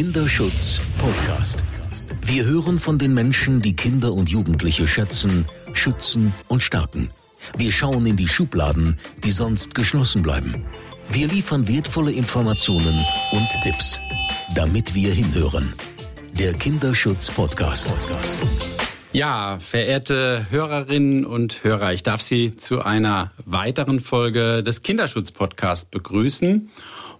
Kinderschutz 0.00 0.80
Podcast. 0.96 1.62
Wir 2.22 2.46
hören 2.46 2.78
von 2.78 2.98
den 2.98 3.12
Menschen, 3.12 3.60
die 3.60 3.76
Kinder 3.76 4.14
und 4.14 4.30
Jugendliche 4.30 4.88
schätzen, 4.88 5.44
schützen 5.74 6.32
und 6.48 6.62
stärken. 6.62 7.10
Wir 7.54 7.70
schauen 7.70 8.06
in 8.06 8.16
die 8.16 8.26
Schubladen, 8.26 8.98
die 9.24 9.30
sonst 9.30 9.74
geschlossen 9.74 10.22
bleiben. 10.22 10.64
Wir 11.10 11.28
liefern 11.28 11.68
wertvolle 11.68 12.12
Informationen 12.12 12.98
und 13.32 13.48
Tipps, 13.62 13.98
damit 14.54 14.94
wir 14.94 15.12
hinhören. 15.12 15.70
Der 16.38 16.54
Kinderschutz 16.54 17.30
Podcast. 17.30 17.92
Ja, 19.12 19.58
verehrte 19.60 20.46
Hörerinnen 20.48 21.26
und 21.26 21.62
Hörer, 21.62 21.92
ich 21.92 22.02
darf 22.02 22.22
Sie 22.22 22.56
zu 22.56 22.80
einer 22.80 23.32
weiteren 23.44 24.00
Folge 24.00 24.62
des 24.62 24.80
Kinderschutz 24.80 25.30
Podcast 25.30 25.90
begrüßen. 25.90 26.70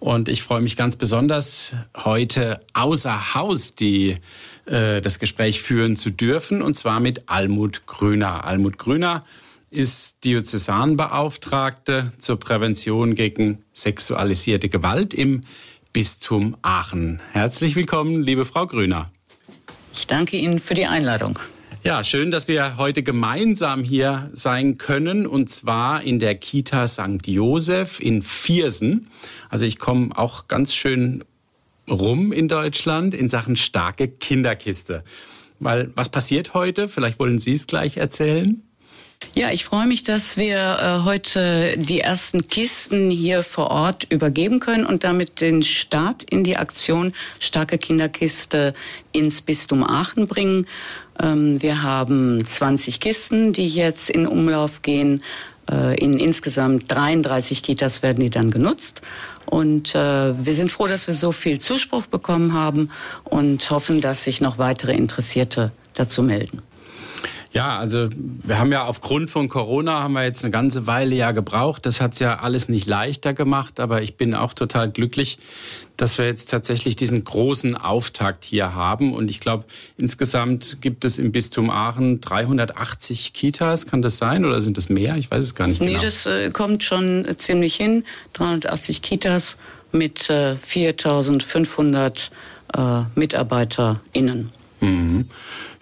Und 0.01 0.31
ich 0.31 0.43
freue 0.43 0.63
mich 0.63 0.77
ganz 0.77 0.97
besonders, 0.97 1.75
heute 1.95 2.61
außer 2.73 3.35
Haus 3.35 3.75
die, 3.75 4.17
äh, 4.65 5.03
das 5.03 5.19
Gespräch 5.19 5.61
führen 5.61 5.95
zu 5.95 6.11
dürfen, 6.11 6.63
und 6.63 6.75
zwar 6.75 7.01
mit 7.01 7.29
Almut 7.29 7.87
Grüner. 7.87 8.45
Almut 8.47 8.79
Grüner 8.79 9.27
ist 9.71 10.25
Diözesanbeauftragte 10.25 12.13
zur 12.19 12.41
Prävention 12.41 13.15
gegen 13.15 13.63
sexualisierte 13.75 14.71
Gewalt 14.71 15.13
im 15.13 15.45
Bistum 15.93 16.57
Aachen. 16.63 17.21
Herzlich 17.33 17.77
willkommen, 17.77 18.23
liebe 18.23 18.47
Frau 18.47 18.67
Grüner. 18.67 19.11
Ich 19.95 20.07
danke 20.07 20.39
Ihnen 20.39 20.61
für 20.61 20.75
die 20.75 20.87
Einladung. 20.87 21.39
Ja, 21.83 22.05
schön, 22.05 22.31
dass 22.31 22.47
wir 22.47 22.77
heute 22.77 23.03
gemeinsam 23.03 23.85
hier 23.85 24.29
sein 24.35 24.77
können 24.77 25.27
und 25.27 25.49
zwar 25.49 26.03
in 26.03 26.19
der 26.19 26.35
Kita 26.35 26.87
St. 26.87 27.27
Josef 27.27 28.01
in 28.01 28.21
Viersen. 28.21 29.09
Also 29.49 29.65
ich 29.65 29.79
komme 29.79 30.11
auch 30.15 30.47
ganz 30.47 30.75
schön 30.75 31.25
rum 31.89 32.33
in 32.33 32.49
Deutschland 32.49 33.15
in 33.15 33.31
Sachen 33.31 33.57
starke 33.57 34.09
Kinderkiste. 34.09 35.05
Weil 35.59 35.91
was 35.95 36.11
passiert 36.11 36.53
heute? 36.53 36.87
Vielleicht 36.87 37.19
wollen 37.19 37.39
Sie 37.39 37.55
es 37.55 37.67
gleich 37.67 37.97
erzählen. 37.97 38.63
Ja, 39.37 39.51
ich 39.53 39.65
freue 39.65 39.87
mich, 39.87 40.03
dass 40.03 40.37
wir 40.37 40.57
äh, 40.59 41.05
heute 41.05 41.79
die 41.79 42.01
ersten 42.01 42.49
Kisten 42.49 43.11
hier 43.11 43.45
vor 43.45 43.71
Ort 43.71 44.05
übergeben 44.11 44.59
können 44.59 44.85
und 44.85 45.05
damit 45.05 45.41
den 45.41 45.63
Start 45.63 46.25
in 46.25 46.43
die 46.43 46.57
Aktion 46.57 47.13
Starke 47.39 47.79
Kinderkiste 47.79 48.75
ins 49.13 49.41
Bistum 49.41 49.85
Aachen 49.85 50.27
bringen. 50.27 50.67
Ähm, 51.23 51.63
wir 51.63 51.83
haben 51.83 52.45
20 52.45 52.99
Kisten, 52.99 53.53
die 53.53 53.69
jetzt 53.69 54.11
in 54.11 54.27
Umlauf 54.27 54.83
gehen. 54.83 55.23
Äh, 55.71 55.95
in 56.01 56.19
insgesamt 56.19 56.91
33 56.91 57.63
Kitas 57.63 58.03
werden 58.03 58.21
die 58.21 58.31
dann 58.31 58.51
genutzt. 58.51 59.01
Und 59.47 59.95
äh, 59.95 60.45
wir 60.45 60.55
sind 60.55 60.73
froh, 60.73 60.89
dass 60.89 61.07
wir 61.07 61.15
so 61.15 61.31
viel 61.31 61.61
Zuspruch 61.61 62.07
bekommen 62.07 62.53
haben 62.53 62.91
und 63.25 63.71
hoffen, 63.71 64.01
dass 64.01 64.25
sich 64.25 64.41
noch 64.41 64.59
weitere 64.59 64.93
Interessierte 64.93 65.71
dazu 65.95 66.25
melden. 66.25 66.63
Ja, 67.53 67.79
also 67.79 68.09
wir 68.15 68.59
haben 68.59 68.71
ja 68.71 68.85
aufgrund 68.85 69.29
von 69.29 69.49
Corona 69.49 70.01
haben 70.03 70.13
wir 70.13 70.23
jetzt 70.23 70.45
eine 70.45 70.53
ganze 70.53 70.87
Weile 70.87 71.17
ja 71.17 71.33
gebraucht. 71.33 71.85
Das 71.85 72.01
hat's 72.01 72.21
ja 72.21 72.39
alles 72.39 72.69
nicht 72.69 72.87
leichter 72.87 73.33
gemacht, 73.33 73.81
aber 73.81 74.03
ich 74.03 74.17
bin 74.17 74.37
auch 74.37 74.55
total 74.55 74.89
glücklich, 74.89 75.39
dass 75.97 76.17
wir 76.19 76.27
jetzt 76.27 76.51
tatsächlich 76.51 76.95
diesen 76.95 77.25
großen 77.25 77.77
Auftakt 77.77 78.45
hier 78.45 78.75
haben. 78.75 79.13
Und 79.13 79.29
ich 79.29 79.41
glaube, 79.41 79.65
insgesamt 79.97 80.81
gibt 80.81 81.05
es 81.05 81.19
im 81.19 81.33
Bistum 81.33 81.71
Aachen 81.71 82.21
380 82.21 83.33
Kitas. 83.33 83.87
Kann 83.89 84.01
das 84.01 84.19
sein 84.19 84.45
oder 84.45 84.61
sind 84.61 84.77
das 84.77 84.89
mehr? 84.89 85.17
Ich 85.17 85.29
weiß 85.29 85.45
es 85.45 85.55
gar 85.57 85.67
nicht 85.67 85.81
nee, 85.81 85.89
genau. 85.89 85.99
Nee, 85.99 86.05
das 86.05 86.27
äh, 86.27 86.51
kommt 86.53 86.85
schon 86.85 87.27
ziemlich 87.37 87.75
hin. 87.75 88.05
380 88.35 89.03
Kitas 89.03 89.57
mit 89.91 90.31
äh, 90.31 90.57
4500 90.57 92.31
äh, 92.77 93.03
MitarbeiterInnen. 93.17 94.53
Mhm. 94.81 95.29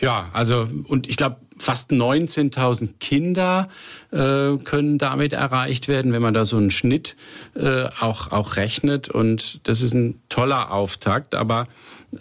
Ja, 0.01 0.31
also 0.33 0.67
und 0.85 1.09
ich 1.09 1.17
glaube, 1.17 1.37
fast 1.59 1.91
19.000 1.91 2.99
Kinder 3.01 3.69
äh, 4.11 4.57
können 4.65 4.99
damit 4.99 5.33
erreicht 5.33 5.89
werden, 5.89 6.13
wenn 6.13 6.23
man 6.23 6.35
da 6.35 6.45
so 6.45 6.57
einen 6.57 6.71
Schnitt 6.71 7.17
äh, 7.55 7.87
auch, 8.01 8.31
auch 8.31 8.57
rechnet. 8.57 9.09
Und 9.09 9.67
das 9.69 9.83
ist 9.83 9.95
ein 9.95 10.21
toller 10.29 10.71
Auftakt, 10.71 11.35
aber 11.35 11.67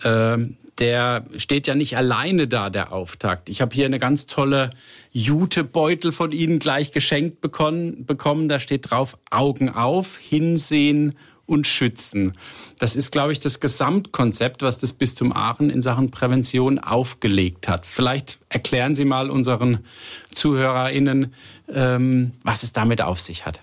äh, 0.03 0.37
der 0.79 1.25
steht 1.37 1.67
ja 1.67 1.75
nicht 1.75 1.97
alleine 1.97 2.47
da, 2.47 2.69
der 2.69 2.91
Auftakt. 2.91 3.49
Ich 3.49 3.61
habe 3.61 3.73
hier 3.73 3.85
eine 3.85 3.99
ganz 3.99 4.27
tolle 4.27 4.69
Jutebeutel 5.11 6.11
von 6.11 6.31
Ihnen 6.31 6.59
gleich 6.59 6.91
geschenkt 6.91 7.41
bekommen. 7.41 8.05
bekommen. 8.05 8.47
Da 8.47 8.59
steht 8.59 8.91
drauf 8.91 9.17
Augen 9.31 9.69
auf, 9.69 10.17
hinsehen 10.17 11.15
und 11.47 11.65
schützen. 11.65 12.37
Das 12.77 12.95
ist, 12.95 13.11
glaube 13.11 13.31
ich, 13.31 13.39
das 13.39 13.59
Gesamtkonzept, 13.59 14.61
was 14.61 14.77
das 14.77 14.93
Bistum 14.93 15.33
Aachen 15.33 15.71
in 15.71 15.81
Sachen 15.81 16.11
Prävention 16.11 16.77
aufgelegt 16.77 17.67
hat. 17.67 17.87
Vielleicht 17.87 18.37
erklären 18.49 18.93
Sie 18.93 19.05
mal 19.05 19.31
unseren 19.31 19.79
ZuhörerInnen, 20.35 21.33
ähm, 21.73 22.31
was 22.43 22.61
es 22.61 22.73
damit 22.73 23.01
auf 23.01 23.19
sich 23.19 23.45
hat. 23.45 23.61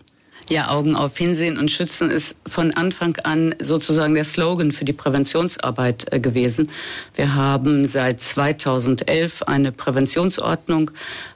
Ja, 0.50 0.68
Augen 0.68 0.94
auf 0.94 1.16
Hinsehen 1.16 1.56
und 1.56 1.70
Schützen 1.70 2.10
ist 2.10 2.36
von 2.46 2.72
Anfang 2.72 3.16
an 3.24 3.54
sozusagen 3.60 4.12
der 4.12 4.24
Slogan 4.24 4.72
für 4.72 4.84
die 4.84 4.92
Präventionsarbeit 4.92 6.12
äh, 6.12 6.20
gewesen. 6.20 6.68
Wir 7.14 7.34
haben 7.34 7.86
seit 7.86 8.20
2011 8.20 9.44
eine 9.44 9.72
Präventionsordnung, 9.72 10.90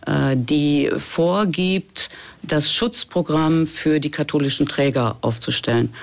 äh, 0.06 0.36
die 0.36 0.90
vorgibt, 0.98 2.10
das 2.42 2.72
Schutzprogramm 2.72 3.66
für 3.66 3.98
die 3.98 4.10
katholischen 4.10 4.68
Träger 4.68 5.16
aufzustellen. 5.22 5.94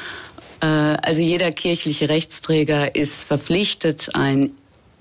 Äh, 0.62 0.66
also 0.66 1.22
jeder 1.22 1.52
kirchliche 1.52 2.10
Rechtsträger 2.10 2.96
ist 2.96 3.24
verpflichtet, 3.24 4.10
ein 4.14 4.52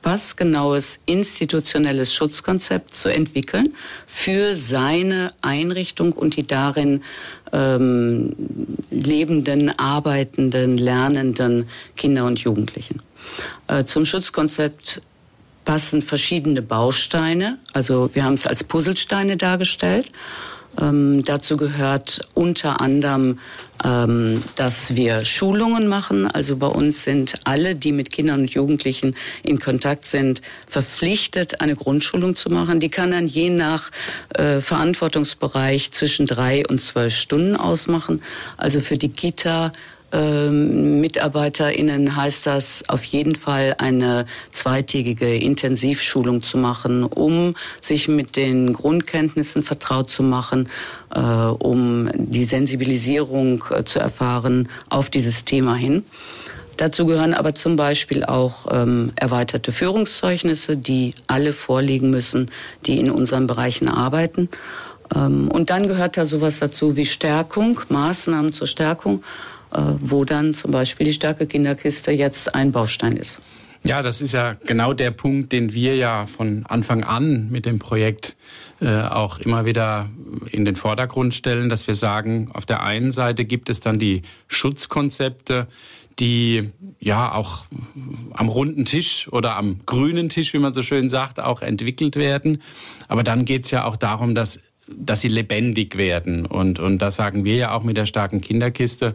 passgenaues 0.04 1.00
institutionelles 1.06 2.12
Schutzkonzept 2.12 2.94
zu 2.94 3.09
entwickeln 3.09 3.75
für 4.06 4.54
seine 4.54 5.28
Einrichtung 5.41 6.12
und 6.12 6.37
die 6.37 6.47
darin 6.47 7.03
ähm, 7.53 8.37
lebenden, 8.91 9.70
arbeitenden, 9.78 10.76
lernenden 10.76 11.70
Kinder 11.97 12.26
und 12.26 12.38
Jugendlichen. 12.38 13.00
Äh, 13.66 13.84
zum 13.84 14.04
Schutzkonzept 14.04 15.00
passen 15.64 16.03
verschiedene 16.03 16.60
Bausteine. 16.60 17.59
Also 17.72 18.10
wir 18.12 18.25
haben 18.25 18.34
es 18.34 18.47
als 18.47 18.62
Puzzlesteine 18.62 19.38
dargestellt. 19.38 20.12
Ähm, 20.80 21.22
dazu 21.24 21.56
gehört 21.56 22.28
unter 22.34 22.80
anderem, 22.80 23.38
ähm, 23.84 24.40
dass 24.56 24.96
wir 24.96 25.24
Schulungen 25.24 25.88
machen. 25.88 26.26
Also 26.26 26.56
bei 26.56 26.66
uns 26.66 27.04
sind 27.04 27.34
alle, 27.44 27.74
die 27.76 27.92
mit 27.92 28.10
Kindern 28.10 28.40
und 28.40 28.50
Jugendlichen 28.50 29.16
in 29.42 29.58
Kontakt 29.58 30.04
sind, 30.04 30.42
verpflichtet, 30.66 31.60
eine 31.60 31.76
Grundschulung 31.76 32.36
zu 32.36 32.50
machen. 32.50 32.80
Die 32.80 32.88
kann 32.88 33.10
dann 33.10 33.26
je 33.26 33.50
nach 33.50 33.90
äh, 34.30 34.60
Verantwortungsbereich 34.60 35.92
zwischen 35.92 36.26
drei 36.26 36.64
und 36.66 36.80
zwölf 36.80 37.14
Stunden 37.14 37.56
ausmachen. 37.56 38.22
Also 38.56 38.80
für 38.80 38.98
die 38.98 39.10
Kita 39.10 39.72
ähm, 40.14 41.00
MitarbeiterInnen 41.00 42.14
heißt 42.14 42.47
das 42.47 42.88
auf 42.88 43.02
jeden 43.04 43.34
Fall 43.34 43.75
eine 43.78 44.26
zweitägige 44.52 45.34
Intensivschulung 45.34 46.42
zu 46.42 46.56
machen, 46.56 47.02
um 47.02 47.54
sich 47.80 48.06
mit 48.06 48.36
den 48.36 48.72
Grundkenntnissen 48.72 49.64
vertraut 49.64 50.10
zu 50.10 50.22
machen, 50.22 50.69
äh, 51.12 51.20
um 51.20 52.10
die 52.14 52.44
Sensibilisierung 52.44 53.64
äh, 53.70 53.84
zu 53.84 53.98
erfahren 53.98 54.69
auf 54.88 55.10
dieses 55.10 55.44
Thema 55.44 55.75
hin. 55.75 56.04
Dazu 56.76 57.06
gehören 57.06 57.34
aber 57.34 57.54
zum 57.54 57.76
Beispiel 57.76 58.25
auch 58.25 58.66
ähm, 58.70 59.12
erweiterte 59.16 59.72
Führungszeugnisse, 59.72 60.76
die 60.76 61.14
alle 61.26 61.52
vorliegen 61.52 62.10
müssen, 62.10 62.50
die 62.86 63.00
in 63.00 63.10
unseren 63.10 63.46
Bereichen 63.46 63.88
arbeiten. 63.88 64.48
Ähm, 65.14 65.48
und 65.48 65.70
dann 65.70 65.86
gehört 65.86 66.16
da 66.16 66.26
sowas 66.26 66.58
dazu 66.58 66.96
wie 66.96 67.06
Stärkung, 67.06 67.81
Maßnahmen 67.88 68.52
zur 68.52 68.66
Stärkung. 68.66 69.22
Äh, 69.74 69.80
wo 70.00 70.24
dann 70.24 70.54
zum 70.54 70.70
Beispiel 70.70 71.06
die 71.06 71.12
starke 71.12 71.46
Kinderkiste 71.46 72.12
jetzt 72.12 72.54
ein 72.54 72.70
Baustein 72.70 73.16
ist. 73.16 73.40
Ja, 73.82 74.02
das 74.02 74.22
ist 74.22 74.32
ja 74.32 74.54
genau 74.64 74.93
der 74.93 75.10
Punkt, 75.10 75.52
den 75.52 75.75
wir 75.75 75.96
ja 75.96 76.26
von 76.26 76.64
Anfang 76.66 77.02
an 77.02 77.50
mit 77.50 77.66
dem 77.66 77.81
Projekt 77.81 78.37
äh, 78.81 79.02
auch 79.02 79.40
immer 79.40 79.66
wieder 79.66 80.08
in 80.50 80.64
den 80.64 80.76
Vordergrund 80.76 81.34
stellen, 81.34 81.69
dass 81.69 81.88
wir 81.88 81.96
sagen, 81.96 82.50
auf 82.54 82.64
der 82.66 82.82
einen 82.82 83.10
Seite 83.10 83.44
gibt 83.44 83.69
es 83.69 83.81
dann 83.81 83.99
die 83.99 84.22
Schutzkonzepte, 84.46 85.66
die 86.20 86.70
ja 87.00 87.32
auch 87.32 87.64
am 88.32 88.49
runden 88.49 88.84
Tisch 88.84 89.28
oder 89.32 89.56
am 89.56 89.81
grünen 89.84 90.28
Tisch, 90.28 90.54
wie 90.54 90.58
man 90.58 90.72
so 90.72 90.82
schön 90.82 91.08
sagt, 91.08 91.40
auch 91.40 91.62
entwickelt 91.62 92.14
werden. 92.14 92.62
Aber 93.08 93.25
dann 93.25 93.44
geht 93.44 93.64
es 93.64 93.72
ja 93.72 93.84
auch 93.84 93.96
darum, 93.96 94.37
dass 94.37 94.60
dass 94.86 95.22
sie 95.22 95.28
lebendig 95.28 95.96
werden. 95.96 96.44
Und, 96.44 96.78
und 96.78 96.98
das 96.98 97.16
sagen 97.16 97.44
wir 97.44 97.56
ja 97.56 97.72
auch 97.72 97.84
mit 97.84 97.96
der 97.96 98.06
starken 98.06 98.40
Kinderkiste, 98.40 99.14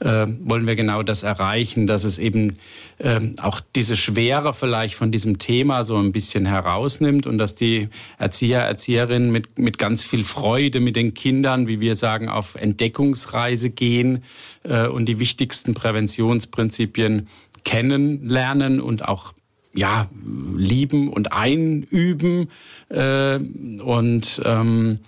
äh, 0.00 0.26
wollen 0.40 0.66
wir 0.66 0.76
genau 0.76 1.02
das 1.02 1.24
erreichen, 1.24 1.86
dass 1.86 2.04
es 2.04 2.18
eben 2.18 2.58
äh, 2.98 3.20
auch 3.40 3.60
diese 3.74 3.96
Schwere 3.96 4.54
vielleicht 4.54 4.94
von 4.94 5.10
diesem 5.10 5.38
Thema 5.38 5.82
so 5.82 5.96
ein 5.96 6.12
bisschen 6.12 6.46
herausnimmt 6.46 7.26
und 7.26 7.38
dass 7.38 7.54
die 7.54 7.88
Erzieher, 8.18 8.60
Erzieherinnen 8.60 9.32
mit, 9.32 9.58
mit 9.58 9.78
ganz 9.78 10.04
viel 10.04 10.22
Freude 10.22 10.80
mit 10.80 10.94
den 10.94 11.14
Kindern, 11.14 11.66
wie 11.66 11.80
wir 11.80 11.96
sagen, 11.96 12.28
auf 12.28 12.54
Entdeckungsreise 12.54 13.70
gehen 13.70 14.22
äh, 14.62 14.86
und 14.86 15.06
die 15.06 15.18
wichtigsten 15.18 15.74
Präventionsprinzipien 15.74 17.28
kennenlernen 17.64 18.80
und 18.80 19.06
auch 19.06 19.32
ja, 19.74 20.10
lieben 20.56 21.08
und 21.08 21.32
einüben. 21.32 22.48
Äh, 22.88 23.38
und 23.38 24.42
ähm, 24.44 25.00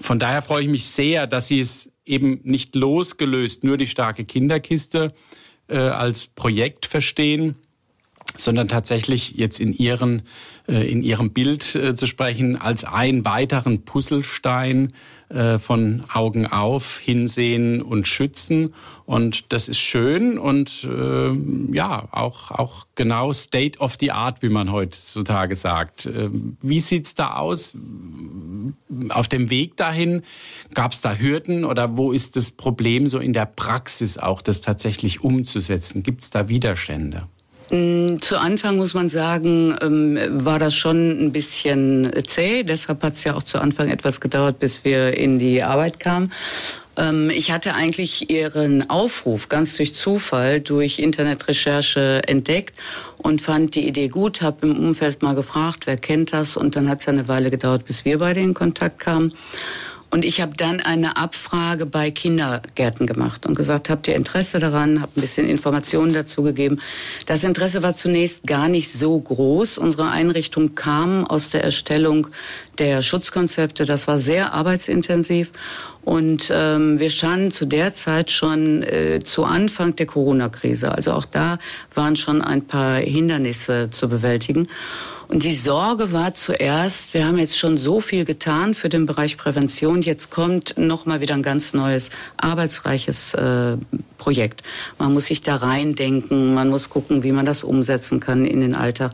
von 0.00 0.18
daher 0.18 0.42
freue 0.42 0.62
ich 0.62 0.68
mich 0.68 0.86
sehr, 0.86 1.26
dass 1.26 1.48
Sie 1.48 1.60
es 1.60 1.92
eben 2.04 2.40
nicht 2.44 2.74
losgelöst, 2.74 3.64
nur 3.64 3.76
die 3.76 3.86
starke 3.86 4.24
Kinderkiste 4.24 5.12
äh, 5.68 5.76
als 5.76 6.26
Projekt 6.26 6.86
verstehen, 6.86 7.56
sondern 8.36 8.68
tatsächlich 8.68 9.32
jetzt 9.32 9.60
in 9.60 9.72
ihren 9.72 10.22
äh, 10.68 10.88
in 10.88 11.02
ihrem 11.02 11.32
Bild 11.32 11.74
äh, 11.74 11.94
zu 11.94 12.06
sprechen 12.06 12.60
als 12.60 12.84
einen 12.84 13.24
weiteren 13.24 13.84
Puzzlestein 13.84 14.92
äh, 15.28 15.58
von 15.58 16.02
Augen 16.12 16.46
auf, 16.46 16.98
hinsehen 16.98 17.82
und 17.82 18.06
schützen 18.06 18.72
und 19.04 19.52
das 19.52 19.68
ist 19.68 19.80
schön 19.80 20.38
und 20.38 20.88
ja 21.72 22.08
auch 22.12 22.50
auch 22.52 22.86
genau 22.94 23.32
State 23.32 23.78
of 23.80 23.96
the 24.00 24.12
Art, 24.12 24.42
wie 24.42 24.48
man 24.48 24.70
heutzutage 24.70 25.56
sagt. 25.56 26.06
Äh, 26.06 26.30
wie 26.60 26.80
sieht's 26.80 27.14
da 27.14 27.34
aus 27.34 27.74
auf 29.08 29.28
dem 29.28 29.50
Weg 29.50 29.76
dahin? 29.76 30.22
Gab 30.74 30.92
es 30.92 31.00
da 31.00 31.16
Hürden 31.16 31.64
oder 31.64 31.96
wo 31.96 32.12
ist 32.12 32.36
das 32.36 32.52
Problem 32.52 33.06
so 33.06 33.18
in 33.18 33.32
der 33.32 33.46
Praxis 33.46 34.16
auch, 34.18 34.42
das 34.42 34.60
tatsächlich 34.60 35.24
umzusetzen? 35.24 36.02
Gibt 36.02 36.22
es 36.22 36.30
da 36.30 36.48
Widerstände? 36.48 37.26
Mm, 37.72 38.20
zu 38.20 38.38
Anfang 38.38 38.76
muss 38.76 38.92
man 38.92 39.08
sagen, 39.08 39.74
ähm, 39.80 40.18
war 40.44 40.58
das 40.58 40.74
schon 40.74 41.24
ein 41.24 41.32
bisschen 41.32 42.12
zäh. 42.26 42.64
Deshalb 42.64 43.02
hat 43.02 43.14
es 43.14 43.24
ja 43.24 43.34
auch 43.34 43.42
zu 43.42 43.58
Anfang 43.60 43.88
etwas 43.88 44.20
gedauert, 44.20 44.58
bis 44.58 44.84
wir 44.84 45.16
in 45.16 45.38
die 45.38 45.62
Arbeit 45.62 45.98
kamen. 45.98 46.30
Ähm, 46.98 47.30
ich 47.30 47.50
hatte 47.50 47.74
eigentlich 47.74 48.28
Ihren 48.28 48.90
Aufruf 48.90 49.48
ganz 49.48 49.74
durch 49.78 49.94
Zufall, 49.94 50.60
durch 50.60 50.98
Internetrecherche 50.98 52.20
entdeckt 52.26 52.78
und 53.16 53.40
fand 53.40 53.74
die 53.74 53.88
Idee 53.88 54.08
gut, 54.08 54.42
habe 54.42 54.66
im 54.66 54.78
Umfeld 54.78 55.22
mal 55.22 55.34
gefragt, 55.34 55.86
wer 55.86 55.96
kennt 55.96 56.34
das 56.34 56.58
und 56.58 56.76
dann 56.76 56.90
hat 56.90 57.00
es 57.00 57.08
eine 57.08 57.26
Weile 57.26 57.50
gedauert, 57.50 57.86
bis 57.86 58.04
wir 58.04 58.18
beide 58.18 58.40
in 58.40 58.52
Kontakt 58.52 58.98
kamen. 58.98 59.32
Und 60.12 60.26
ich 60.26 60.42
habe 60.42 60.52
dann 60.54 60.80
eine 60.80 61.16
Abfrage 61.16 61.86
bei 61.86 62.10
Kindergärten 62.10 63.06
gemacht 63.06 63.46
und 63.46 63.54
gesagt, 63.54 63.88
habt 63.88 64.06
ihr 64.08 64.14
Interesse 64.14 64.58
daran? 64.58 65.00
Habe 65.00 65.12
ein 65.16 65.22
bisschen 65.22 65.48
Informationen 65.48 66.12
dazu 66.12 66.42
gegeben. 66.42 66.76
Das 67.24 67.44
Interesse 67.44 67.82
war 67.82 67.94
zunächst 67.94 68.46
gar 68.46 68.68
nicht 68.68 68.92
so 68.92 69.18
groß. 69.18 69.78
Unsere 69.78 70.10
Einrichtung 70.10 70.74
kam 70.74 71.26
aus 71.26 71.48
der 71.48 71.64
Erstellung 71.64 72.26
der 72.76 73.00
Schutzkonzepte. 73.00 73.86
Das 73.86 74.06
war 74.06 74.18
sehr 74.18 74.52
arbeitsintensiv. 74.52 75.50
Und 76.04 76.52
ähm, 76.54 77.00
wir 77.00 77.08
standen 77.08 77.50
zu 77.50 77.64
der 77.64 77.94
Zeit 77.94 78.30
schon 78.30 78.82
äh, 78.82 79.20
zu 79.24 79.44
Anfang 79.46 79.96
der 79.96 80.04
Corona-Krise. 80.04 80.92
Also 80.92 81.12
auch 81.12 81.24
da 81.24 81.58
waren 81.94 82.16
schon 82.16 82.42
ein 82.42 82.66
paar 82.66 82.96
Hindernisse 82.96 83.88
zu 83.90 84.10
bewältigen. 84.10 84.68
Und 85.32 85.44
die 85.44 85.54
Sorge 85.54 86.12
war 86.12 86.34
zuerst, 86.34 87.14
wir 87.14 87.26
haben 87.26 87.38
jetzt 87.38 87.56
schon 87.56 87.78
so 87.78 88.02
viel 88.02 88.26
getan 88.26 88.74
für 88.74 88.90
den 88.90 89.06
Bereich 89.06 89.38
Prävention, 89.38 90.02
jetzt 90.02 90.30
kommt 90.30 90.74
noch 90.76 91.06
mal 91.06 91.22
wieder 91.22 91.32
ein 91.34 91.42
ganz 91.42 91.72
neues, 91.72 92.10
arbeitsreiches 92.36 93.32
äh, 93.32 93.78
Projekt. 94.18 94.62
Man 94.98 95.14
muss 95.14 95.28
sich 95.28 95.40
da 95.40 95.56
reindenken, 95.56 96.52
man 96.52 96.68
muss 96.68 96.90
gucken, 96.90 97.22
wie 97.22 97.32
man 97.32 97.46
das 97.46 97.64
umsetzen 97.64 98.20
kann 98.20 98.44
in 98.44 98.60
den 98.60 98.74
Alltag. 98.74 99.12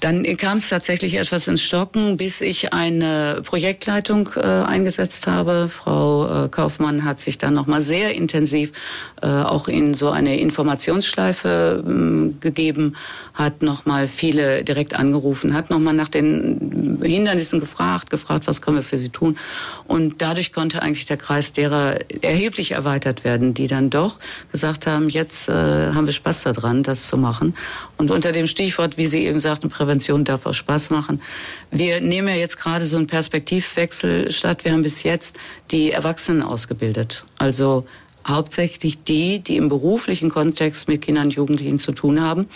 Dann 0.00 0.24
kam 0.38 0.56
es 0.56 0.70
tatsächlich 0.70 1.14
etwas 1.14 1.46
ins 1.46 1.62
Stocken, 1.62 2.16
bis 2.16 2.40
ich 2.40 2.72
eine 2.72 3.42
Projektleitung 3.44 4.30
äh, 4.34 4.40
eingesetzt 4.40 5.26
habe. 5.26 5.68
Frau 5.68 6.46
äh, 6.46 6.48
Kaufmann 6.48 7.04
hat 7.04 7.20
sich 7.20 7.36
dann 7.36 7.52
nochmal 7.52 7.82
sehr 7.82 8.14
intensiv 8.14 8.72
äh, 9.20 9.26
auch 9.26 9.68
in 9.68 9.92
so 9.92 10.08
eine 10.08 10.40
Informationsschleife 10.40 11.84
äh, 11.86 12.32
gegeben, 12.40 12.96
hat 13.34 13.60
nochmal 13.60 14.08
viele 14.08 14.64
direkt 14.64 14.94
angerufen, 14.94 15.52
hat 15.52 15.68
nochmal 15.68 15.92
nach 15.92 16.08
den 16.08 16.98
Hindernissen 17.02 17.60
gefragt, 17.60 18.08
gefragt, 18.08 18.46
was 18.46 18.62
können 18.62 18.78
wir 18.78 18.82
für 18.82 18.96
sie 18.96 19.10
tun. 19.10 19.36
Und 19.86 20.22
dadurch 20.22 20.54
konnte 20.54 20.80
eigentlich 20.80 21.04
der 21.04 21.18
Kreis 21.18 21.52
derer 21.52 21.98
erheblich 22.22 22.70
erweitert 22.70 23.22
werden, 23.22 23.52
die 23.52 23.66
dann 23.66 23.90
doch 23.90 24.18
gesagt 24.50 24.86
haben, 24.86 25.10
jetzt 25.10 25.50
äh, 25.50 25.52
haben 25.52 26.06
wir 26.06 26.14
Spaß 26.14 26.44
daran, 26.44 26.82
das 26.82 27.06
zu 27.06 27.18
machen. 27.18 27.54
Und 27.98 28.10
unter 28.10 28.32
dem 28.32 28.46
Stichwort, 28.46 28.96
wie 28.96 29.06
Sie 29.06 29.26
eben 29.26 29.38
sagten, 29.38 29.68
Prävention 29.68 29.89
darf 29.98 30.46
auch 30.46 30.54
Spaß 30.54 30.90
machen. 30.90 31.20
Wir 31.70 32.00
nehmen 32.00 32.28
ja 32.28 32.34
jetzt 32.34 32.58
gerade 32.58 32.86
so 32.86 32.96
einen 32.96 33.06
Perspektivwechsel 33.06 34.30
statt. 34.30 34.64
Wir 34.64 34.72
haben 34.72 34.82
bis 34.82 35.02
jetzt 35.02 35.36
die 35.70 35.90
Erwachsenen 35.90 36.42
ausgebildet. 36.42 37.24
Also 37.38 37.86
hauptsächlich 38.26 39.02
die, 39.02 39.40
die 39.40 39.56
im 39.56 39.68
beruflichen 39.68 40.30
Kontext 40.30 40.88
mit 40.88 41.02
Kindern 41.02 41.26
und 41.26 41.34
Jugendlichen 41.34 41.78
zu 41.78 41.92
tun 41.92 42.20
haben. 42.20 42.46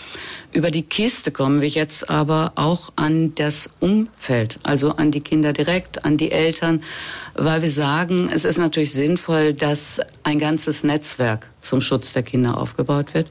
Über 0.51 0.71
die 0.71 0.83
Kiste 0.83 1.31
kommen 1.31 1.61
wir 1.61 1.67
jetzt 1.67 2.09
aber 2.09 2.53
auch 2.55 2.93
an 2.95 3.33
das 3.35 3.71
Umfeld, 3.79 4.59
also 4.63 4.91
an 4.91 5.11
die 5.11 5.21
Kinder 5.21 5.53
direkt, 5.53 6.05
an 6.05 6.17
die 6.17 6.31
Eltern, 6.31 6.83
weil 7.33 7.61
wir 7.61 7.71
sagen, 7.71 8.29
es 8.31 8.45
ist 8.45 8.57
natürlich 8.57 8.93
sinnvoll, 8.93 9.53
dass 9.53 9.99
ein 10.23 10.39
ganzes 10.39 10.83
Netzwerk 10.83 11.47
zum 11.61 11.81
Schutz 11.81 12.13
der 12.13 12.23
Kinder 12.23 12.57
aufgebaut 12.57 13.13
wird. 13.13 13.27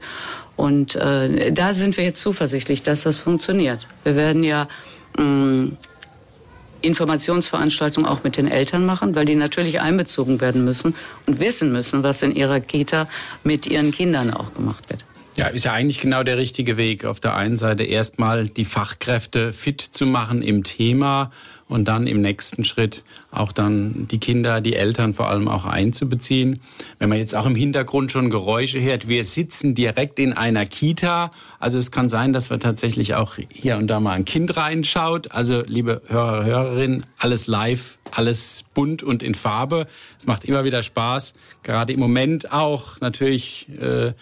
Und 0.55 0.95
äh, 0.95 1.51
da 1.51 1.73
sind 1.73 1.97
wir 1.97 2.03
jetzt 2.03 2.21
zuversichtlich, 2.21 2.83
dass 2.83 3.03
das 3.03 3.17
funktioniert. 3.17 3.87
Wir 4.03 4.15
werden 4.15 4.43
ja 4.43 4.67
mh, 5.17 5.23
mm, 5.23 5.77
Informationsveranstaltungen 6.81 8.07
auch 8.07 8.23
mit 8.23 8.37
den 8.37 8.47
Eltern 8.47 8.85
machen, 8.85 9.15
weil 9.15 9.25
die 9.25 9.35
natürlich 9.35 9.81
einbezogen 9.81 10.39
werden 10.39 10.63
müssen 10.63 10.95
und 11.25 11.39
wissen 11.39 11.71
müssen, 11.71 12.03
was 12.03 12.21
in 12.21 12.35
ihrer 12.35 12.59
Kita 12.59 13.07
mit 13.43 13.65
ihren 13.65 13.91
Kindern 13.91 14.31
auch 14.31 14.53
gemacht 14.53 14.89
wird. 14.89 15.03
Ja, 15.35 15.47
ist 15.47 15.65
ja 15.65 15.73
eigentlich 15.73 15.99
genau 15.99 16.23
der 16.23 16.37
richtige 16.37 16.77
Weg. 16.77 17.03
Auf 17.03 17.19
der 17.19 17.35
einen 17.35 17.57
Seite 17.57 17.83
erstmal 17.83 18.47
die 18.47 18.63
Fachkräfte 18.63 19.51
fit 19.51 19.81
zu 19.81 20.05
machen 20.05 20.41
im 20.41 20.63
Thema 20.63 21.31
und 21.67 21.87
dann 21.87 22.05
im 22.05 22.21
nächsten 22.21 22.63
Schritt 22.63 23.03
auch 23.31 23.51
dann 23.51 24.07
die 24.09 24.19
Kinder, 24.19 24.61
die 24.61 24.75
Eltern 24.75 25.13
vor 25.13 25.29
allem 25.29 25.47
auch 25.47 25.65
einzubeziehen. 25.65 26.59
Wenn 26.99 27.09
man 27.09 27.17
jetzt 27.17 27.35
auch 27.35 27.45
im 27.45 27.55
Hintergrund 27.55 28.11
schon 28.11 28.29
Geräusche 28.29 28.81
hört, 28.81 29.07
wir 29.07 29.23
sitzen 29.23 29.73
direkt 29.73 30.19
in 30.19 30.33
einer 30.33 30.65
Kita. 30.65 31.31
Also 31.59 31.79
es 31.79 31.91
kann 31.91 32.07
sein, 32.07 32.33
dass 32.33 32.49
wir 32.49 32.59
tatsächlich 32.59 33.15
auch 33.15 33.37
hier 33.49 33.77
und 33.77 33.87
da 33.87 33.99
mal 33.99 34.11
ein 34.11 34.25
Kind 34.25 34.55
reinschaut. 34.55 35.31
Also 35.31 35.63
liebe 35.65 36.01
Hörer, 36.07 36.45
Hörerinnen, 36.45 37.05
alles 37.17 37.47
live, 37.47 37.97
alles 38.11 38.65
bunt 38.73 39.01
und 39.01 39.23
in 39.23 39.33
Farbe. 39.33 39.87
Es 40.19 40.27
macht 40.27 40.45
immer 40.45 40.63
wieder 40.65 40.83
Spaß. 40.83 41.33
Gerade 41.63 41.93
im 41.93 41.99
Moment 41.99 42.51
auch 42.51 43.01
natürlich. 43.01 43.67
Äh, 43.81 44.13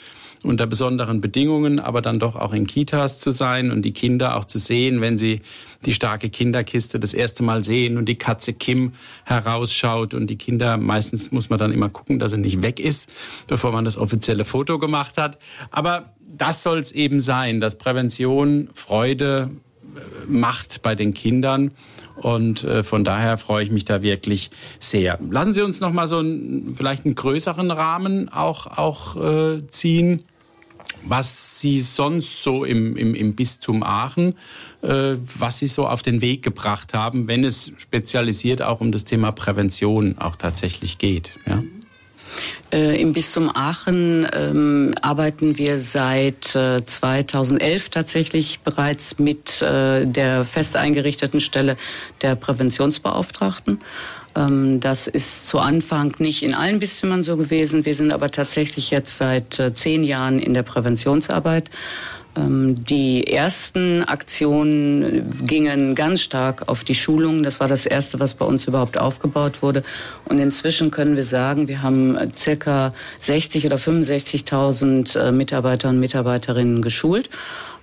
unter 0.43 0.67
besonderen 0.67 1.21
Bedingungen, 1.21 1.79
aber 1.79 2.01
dann 2.01 2.19
doch 2.19 2.35
auch 2.35 2.53
in 2.53 2.67
Kitas 2.67 3.19
zu 3.19 3.31
sein 3.31 3.71
und 3.71 3.83
die 3.83 3.93
Kinder 3.93 4.35
auch 4.35 4.45
zu 4.45 4.59
sehen, 4.59 5.01
wenn 5.01 5.17
sie 5.17 5.41
die 5.85 5.93
starke 5.93 6.29
Kinderkiste 6.29 6.99
das 6.99 7.13
erste 7.13 7.43
Mal 7.43 7.63
sehen 7.63 7.97
und 7.97 8.05
die 8.05 8.15
Katze 8.15 8.53
Kim 8.53 8.93
herausschaut 9.25 10.13
und 10.13 10.27
die 10.27 10.37
Kinder, 10.37 10.77
meistens 10.77 11.31
muss 11.31 11.49
man 11.49 11.59
dann 11.59 11.71
immer 11.71 11.89
gucken, 11.89 12.19
dass 12.19 12.31
er 12.31 12.37
nicht 12.37 12.61
weg 12.61 12.79
ist, 12.79 13.11
bevor 13.47 13.71
man 13.71 13.85
das 13.85 13.97
offizielle 13.97 14.45
Foto 14.45 14.79
gemacht 14.79 15.17
hat. 15.17 15.37
Aber 15.71 16.13
das 16.25 16.63
soll 16.63 16.79
es 16.79 16.91
eben 16.91 17.19
sein, 17.19 17.59
dass 17.59 17.77
Prävention 17.77 18.69
Freude 18.73 19.49
äh, 19.95 19.99
macht 20.27 20.81
bei 20.81 20.95
den 20.95 21.13
Kindern. 21.13 21.71
Und 22.15 22.63
äh, 22.63 22.83
von 22.83 23.03
daher 23.03 23.37
freue 23.37 23.63
ich 23.63 23.71
mich 23.71 23.85
da 23.85 24.01
wirklich 24.01 24.51
sehr. 24.79 25.19
Lassen 25.29 25.53
Sie 25.53 25.61
uns 25.61 25.79
noch 25.79 25.91
mal 25.91 26.07
so 26.07 26.19
einen, 26.19 26.75
vielleicht 26.75 27.05
einen 27.05 27.15
größeren 27.15 27.71
Rahmen 27.71 28.29
auch, 28.29 28.67
auch 28.67 29.15
äh, 29.15 29.67
ziehen 29.67 30.23
was 31.05 31.59
Sie 31.59 31.79
sonst 31.79 32.43
so 32.43 32.63
im, 32.63 32.95
im, 32.95 33.15
im 33.15 33.35
Bistum 33.35 33.83
Aachen, 33.83 34.35
was 34.85 35.59
Sie 35.59 35.67
so 35.67 35.87
auf 35.87 36.01
den 36.01 36.19
Weg 36.19 36.43
gebracht 36.43 36.93
haben, 36.93 37.27
wenn 37.29 37.45
es 37.45 37.71
spezialisiert 37.77 38.61
auch 38.61 38.81
um 38.81 38.91
das 38.91 39.05
Thema 39.05 39.31
Prävention 39.31 40.17
auch 40.17 40.35
tatsächlich 40.35 40.97
geht. 40.97 41.31
Ja? 41.47 41.63
Äh, 42.73 42.99
Im 42.99 43.13
Bistum 43.13 43.51
Aachen 43.53 44.27
ähm, 44.33 44.95
arbeiten 45.01 45.57
wir 45.57 45.79
seit 45.79 46.55
äh, 46.55 46.83
2011 46.83 47.89
tatsächlich 47.89 48.61
bereits 48.61 49.19
mit 49.19 49.61
äh, 49.61 50.07
der 50.07 50.43
fest 50.43 50.75
eingerichteten 50.75 51.39
Stelle 51.39 51.77
der 52.21 52.35
Präventionsbeauftragten. 52.35 53.79
Ähm, 54.35 54.79
das 54.79 55.07
ist 55.07 55.45
zu 55.47 55.59
Anfang 55.59 56.15
nicht 56.17 56.41
in 56.41 56.55
allen 56.55 56.79
Bistümern 56.79 57.21
so 57.21 57.37
gewesen. 57.37 57.85
Wir 57.85 57.93
sind 57.93 58.11
aber 58.11 58.31
tatsächlich 58.31 58.89
jetzt 58.89 59.17
seit 59.17 59.59
äh, 59.59 59.73
zehn 59.73 60.03
Jahren 60.03 60.39
in 60.39 60.55
der 60.55 60.63
Präventionsarbeit. 60.63 61.69
Ähm, 62.35 62.83
die 62.83 63.27
ersten 63.27 64.03
Aktionen 64.03 65.29
gingen 65.45 65.95
ganz 65.95 66.21
stark 66.21 66.67
auf 66.67 66.83
die 66.83 66.95
Schulung. 66.95 67.43
Das 67.43 67.59
war 67.59 67.67
das 67.67 67.85
erste, 67.85 68.19
was 68.19 68.33
bei 68.33 68.45
uns 68.45 68.65
überhaupt 68.65 68.97
aufgebaut 68.97 69.61
wurde. 69.61 69.83
Und 70.25 70.39
inzwischen 70.39 70.91
können 70.91 71.15
wir 71.15 71.25
sagen, 71.25 71.67
wir 71.67 71.81
haben 71.81 72.15
äh, 72.15 72.29
circa 72.35 72.93
60 73.19 73.65
oder 73.65 73.77
65.000 73.77 75.19
äh, 75.19 75.31
Mitarbeiter 75.31 75.89
und 75.89 75.99
Mitarbeiterinnen 75.99 76.81
geschult. 76.81 77.29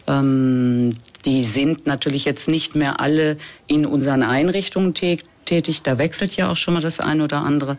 Ähm, 0.06 0.94
die 1.24 1.42
sind 1.42 1.86
natürlich 1.86 2.24
jetzt 2.24 2.48
nicht 2.48 2.74
mehr 2.74 3.00
alle 3.00 3.36
in 3.66 3.86
unseren 3.86 4.22
Einrichtungen 4.22 4.94
tätig. 4.94 5.82
Da 5.82 5.98
wechselt 5.98 6.36
ja 6.36 6.50
auch 6.50 6.56
schon 6.56 6.74
mal 6.74 6.80
das 6.80 7.00
eine 7.00 7.24
oder 7.24 7.38
andere. 7.38 7.76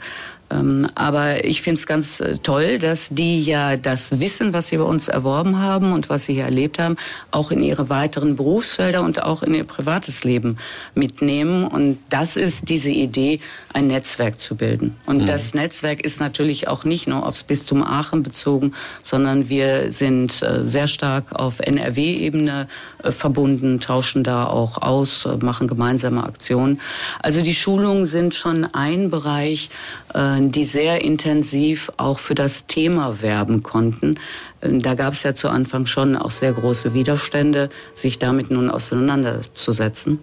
Ähm, 0.52 0.88
aber 0.96 1.46
ich 1.46 1.62
finde 1.62 1.80
es 1.80 1.88
ganz 1.88 2.20
äh, 2.20 2.38
toll, 2.38 2.78
dass 2.78 3.10
die 3.10 3.42
ja 3.44 3.78
das 3.78 4.20
Wissen, 4.20 4.54
was 4.54 4.70
sie 4.70 4.78
bei 4.78 4.84
uns 4.84 5.08
erworben 5.08 5.60
haben 5.60 5.94
und 5.94 6.10
was 6.10 6.26
sie 6.26 6.34
hier 6.34 6.46
erlebt 6.46 6.80
haben, 6.80 6.98
auch 7.32 7.52
in 7.52 7.64
ihre 7.64 7.90
weiteren 7.90 8.36
Berufsfelder 8.36 9.02
und 9.02 9.24
auch 9.24 9.44
in 9.44 9.54
ihr 9.54 9.64
privates 9.64 10.24
Leben 10.24 10.58
mitnehmen. 10.94 11.66
Und 11.66 12.00
das 12.10 12.36
ist 12.36 12.70
diese 12.70 12.92
Idee, 12.92 13.40
ein 13.74 13.88
Netzwerk 13.88 14.40
zu 14.40 14.56
bilden. 14.56 14.98
Und 15.06 15.20
mhm. 15.20 15.26
das 15.26 15.54
Netzwerk 15.54 16.02
ist 16.02 16.20
natürlich 16.20 16.68
auch 16.68 16.84
nicht 16.84 17.08
nur 17.08 17.26
aufs 17.26 17.44
Bistum 17.44 17.84
Aachen 17.84 18.24
bezogen, 18.24 18.74
sondern 19.04 19.48
wir 19.48 19.92
sind 19.92 20.42
äh, 20.42 20.68
sehr 20.68 20.88
stark 20.88 21.32
auf 21.32 21.60
NRW-Ebene 21.60 22.68
äh, 23.04 23.12
verbunden, 23.12 23.80
tauschen 23.80 24.24
da 24.24 24.46
auch 24.46 24.82
aus, 24.82 25.28
machen 25.42 25.68
gemeinsame 25.68 26.24
Aktionen. 26.24 26.80
Also 27.22 27.42
die 27.42 27.56
Schulungen 27.56 28.06
sind 28.06 28.36
schon 28.36 28.66
ein 28.74 29.10
Bereich, 29.10 29.70
die 30.14 30.66
sehr 30.66 31.04
intensiv 31.04 31.92
auch 31.98 32.20
für 32.20 32.36
das 32.36 32.68
Thema 32.68 33.22
werben 33.22 33.64
konnten. 33.64 34.16
Ähm, 34.62 34.82
da 34.82 34.94
gab 34.94 35.14
es 35.14 35.24
ja 35.24 35.36
zu 35.36 35.50
Anfang 35.50 35.86
schon 35.86 36.16
auch 36.16 36.32
sehr 36.32 36.54
große 36.54 36.94
Widerstände, 36.94 37.70
sich 37.94 38.20
damit 38.20 38.52
nun 38.52 38.70
auseinanderzusetzen. 38.70 40.20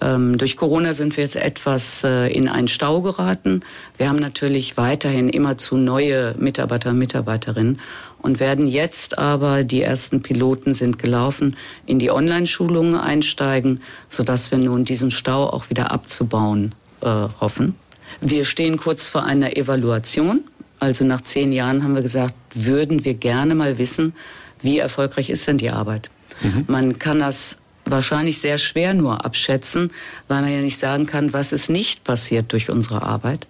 Ähm, 0.00 0.38
durch 0.38 0.56
Corona 0.56 0.92
sind 0.92 1.16
wir 1.16 1.24
jetzt 1.24 1.36
etwas 1.36 2.04
äh, 2.04 2.32
in 2.32 2.48
einen 2.48 2.68
Stau 2.68 3.02
geraten. 3.02 3.62
Wir 3.96 4.08
haben 4.08 4.18
natürlich 4.18 4.76
weiterhin 4.76 5.28
immer 5.28 5.56
zu 5.56 5.76
neue 5.76 6.34
Mitarbeiter 6.38 6.90
und 6.90 6.98
Mitarbeiterinnen 6.98 7.80
und 8.22 8.38
werden 8.38 8.68
jetzt 8.68 9.18
aber, 9.18 9.64
die 9.64 9.82
ersten 9.82 10.22
Piloten 10.22 10.74
sind 10.74 10.98
gelaufen, 10.98 11.56
in 11.86 11.98
die 11.98 12.10
Online-Schulungen 12.10 12.94
einsteigen, 12.94 13.80
sodass 14.08 14.50
wir 14.50 14.58
nun 14.58 14.84
diesen 14.84 15.10
Stau 15.10 15.48
auch 15.48 15.68
wieder 15.68 15.90
abzubauen 15.90 16.74
äh, 17.00 17.06
hoffen. 17.40 17.74
Wir 18.20 18.44
stehen 18.44 18.76
kurz 18.76 19.08
vor 19.08 19.24
einer 19.24 19.56
Evaluation. 19.56 20.44
Also 20.80 21.04
nach 21.04 21.22
zehn 21.22 21.52
Jahren 21.52 21.82
haben 21.82 21.94
wir 21.94 22.02
gesagt, 22.02 22.34
würden 22.54 23.04
wir 23.04 23.14
gerne 23.14 23.54
mal 23.54 23.78
wissen, 23.78 24.14
wie 24.62 24.78
erfolgreich 24.78 25.30
ist 25.30 25.46
denn 25.46 25.58
die 25.58 25.70
Arbeit. 25.70 26.10
Mhm. 26.42 26.64
Man 26.68 26.98
kann 26.98 27.18
das 27.18 27.58
wahrscheinlich 27.84 28.38
sehr 28.38 28.58
schwer 28.58 28.94
nur 28.94 29.24
abschätzen, 29.24 29.90
weil 30.28 30.42
man 30.42 30.52
ja 30.52 30.60
nicht 30.60 30.78
sagen 30.78 31.06
kann, 31.06 31.32
was 31.32 31.52
ist 31.52 31.70
nicht 31.70 32.04
passiert 32.04 32.52
durch 32.52 32.70
unsere 32.70 33.02
Arbeit. 33.02 33.46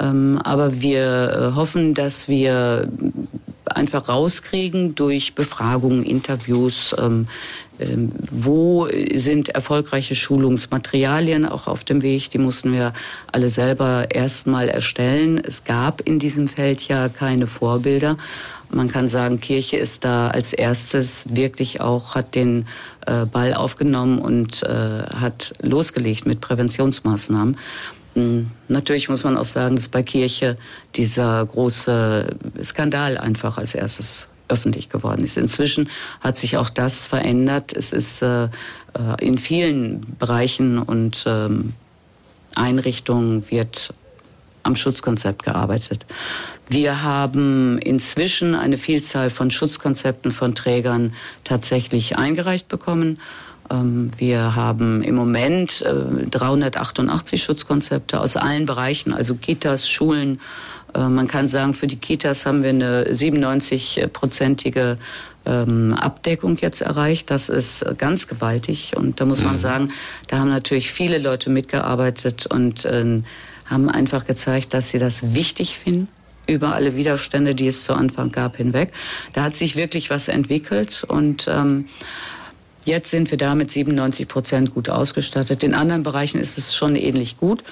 Ähm, 0.00 0.40
aber 0.42 0.80
wir 0.80 1.50
äh, 1.52 1.54
hoffen, 1.54 1.94
dass 1.94 2.28
wir 2.28 2.88
einfach 3.64 4.08
rauskriegen 4.08 4.94
durch 4.94 5.34
Befragungen, 5.34 6.04
Interviews, 6.04 6.94
ähm, 6.98 7.26
wo 8.30 8.86
sind 9.14 9.48
erfolgreiche 9.48 10.14
Schulungsmaterialien 10.14 11.46
auch 11.46 11.66
auf 11.66 11.84
dem 11.84 12.02
Weg? 12.02 12.30
Die 12.30 12.38
mussten 12.38 12.72
wir 12.72 12.92
alle 13.30 13.48
selber 13.48 14.06
erstmal 14.10 14.68
erstellen. 14.68 15.40
Es 15.42 15.64
gab 15.64 16.00
in 16.02 16.18
diesem 16.18 16.48
Feld 16.48 16.86
ja 16.88 17.08
keine 17.08 17.46
Vorbilder. 17.46 18.16
Man 18.70 18.88
kann 18.88 19.08
sagen, 19.08 19.40
Kirche 19.40 19.76
ist 19.76 20.04
da 20.04 20.28
als 20.28 20.52
erstes 20.52 21.34
wirklich 21.34 21.80
auch, 21.80 22.14
hat 22.14 22.34
den 22.34 22.66
äh, 23.06 23.26
Ball 23.26 23.52
aufgenommen 23.52 24.18
und 24.18 24.62
äh, 24.62 24.68
hat 24.68 25.54
losgelegt 25.60 26.24
mit 26.24 26.40
Präventionsmaßnahmen. 26.40 27.56
Hm, 28.14 28.50
natürlich 28.68 29.08
muss 29.08 29.24
man 29.24 29.36
auch 29.36 29.44
sagen, 29.44 29.76
dass 29.76 29.88
bei 29.88 30.02
Kirche 30.02 30.56
dieser 30.94 31.44
große 31.44 32.28
Skandal 32.62 33.18
einfach 33.18 33.58
als 33.58 33.74
erstes 33.74 34.28
öffentlich 34.52 34.88
geworden 34.88 35.24
ist. 35.24 35.36
Inzwischen 35.36 35.88
hat 36.20 36.36
sich 36.36 36.56
auch 36.56 36.70
das 36.70 37.06
verändert. 37.06 37.72
Es 37.72 37.92
ist 37.92 38.22
äh, 38.22 38.44
äh, 38.44 38.48
in 39.20 39.38
vielen 39.38 40.00
Bereichen 40.18 40.78
und 40.78 41.24
ähm, 41.26 41.72
Einrichtungen 42.54 43.50
wird 43.50 43.94
am 44.62 44.76
Schutzkonzept 44.76 45.42
gearbeitet. 45.42 46.06
Wir 46.68 47.02
haben 47.02 47.78
inzwischen 47.78 48.54
eine 48.54 48.76
Vielzahl 48.76 49.30
von 49.30 49.50
Schutzkonzepten 49.50 50.30
von 50.30 50.54
Trägern 50.54 51.14
tatsächlich 51.44 52.16
eingereicht 52.16 52.68
bekommen. 52.68 53.18
Ähm, 53.70 54.10
wir 54.16 54.54
haben 54.54 55.02
im 55.02 55.14
Moment 55.14 55.84
388 55.84 57.40
äh, 57.40 57.44
Schutzkonzepte 57.44 58.20
aus 58.20 58.36
allen 58.36 58.66
Bereichen, 58.66 59.12
also 59.12 59.34
Kitas, 59.34 59.88
Schulen, 59.88 60.40
man 60.94 61.28
kann 61.28 61.48
sagen, 61.48 61.74
für 61.74 61.86
die 61.86 61.96
Kitas 61.96 62.46
haben 62.46 62.62
wir 62.62 62.70
eine 62.70 63.04
97-prozentige 63.06 64.98
ähm, 65.44 65.94
Abdeckung 65.94 66.58
jetzt 66.58 66.82
erreicht. 66.82 67.30
Das 67.30 67.48
ist 67.48 67.84
ganz 67.98 68.28
gewaltig. 68.28 68.94
Und 68.96 69.20
da 69.20 69.24
muss 69.24 69.40
mhm. 69.40 69.46
man 69.46 69.58
sagen, 69.58 69.92
da 70.28 70.38
haben 70.38 70.50
natürlich 70.50 70.92
viele 70.92 71.18
Leute 71.18 71.50
mitgearbeitet 71.50 72.46
und 72.46 72.84
äh, 72.84 73.22
haben 73.66 73.88
einfach 73.88 74.26
gezeigt, 74.26 74.74
dass 74.74 74.90
sie 74.90 74.98
das 74.98 75.34
wichtig 75.34 75.78
finden 75.78 76.08
über 76.46 76.74
alle 76.74 76.96
Widerstände, 76.96 77.54
die 77.54 77.68
es 77.68 77.84
zu 77.84 77.94
Anfang 77.94 78.30
gab, 78.30 78.56
hinweg. 78.56 78.92
Da 79.32 79.44
hat 79.44 79.56
sich 79.56 79.76
wirklich 79.76 80.10
was 80.10 80.28
entwickelt 80.28 81.04
und 81.06 81.48
ähm, 81.48 81.86
jetzt 82.84 83.10
sind 83.10 83.30
wir 83.30 83.38
da 83.38 83.54
mit 83.54 83.70
97 83.70 84.26
Prozent 84.26 84.74
gut 84.74 84.88
ausgestattet. 84.88 85.62
In 85.62 85.74
anderen 85.74 86.02
Bereichen 86.02 86.40
ist 86.40 86.58
es 86.58 86.74
schon 86.74 86.96
ähnlich 86.96 87.36
gut. 87.36 87.62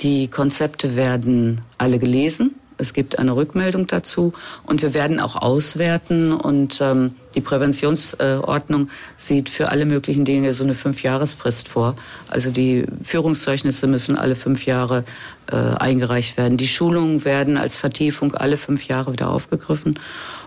Die 0.00 0.28
Konzepte 0.28 0.96
werden 0.96 1.60
alle 1.78 1.98
gelesen. 1.98 2.54
Es 2.76 2.92
gibt 2.92 3.18
eine 3.18 3.36
Rückmeldung 3.36 3.86
dazu 3.86 4.32
und 4.64 4.82
wir 4.82 4.94
werden 4.94 5.20
auch 5.20 5.36
auswerten 5.36 6.32
und 6.32 6.80
ähm, 6.80 7.14
die 7.34 7.40
Präventionsordnung 7.40 8.90
sieht 9.16 9.48
für 9.48 9.68
alle 9.68 9.86
möglichen 9.86 10.24
Dinge 10.24 10.52
so 10.52 10.64
eine 10.64 10.74
Fünfjahresfrist 10.74 11.68
vor. 11.68 11.96
Also 12.28 12.50
die 12.50 12.86
Führungszeugnisse 13.02 13.86
müssen 13.86 14.16
alle 14.16 14.34
fünf 14.34 14.66
Jahre 14.66 15.04
äh, 15.50 15.56
eingereicht 15.56 16.36
werden. 16.36 16.56
Die 16.56 16.68
Schulungen 16.68 17.24
werden 17.24 17.56
als 17.56 17.76
Vertiefung 17.76 18.34
alle 18.34 18.56
fünf 18.56 18.84
Jahre 18.84 19.12
wieder 19.12 19.30
aufgegriffen. 19.30 19.98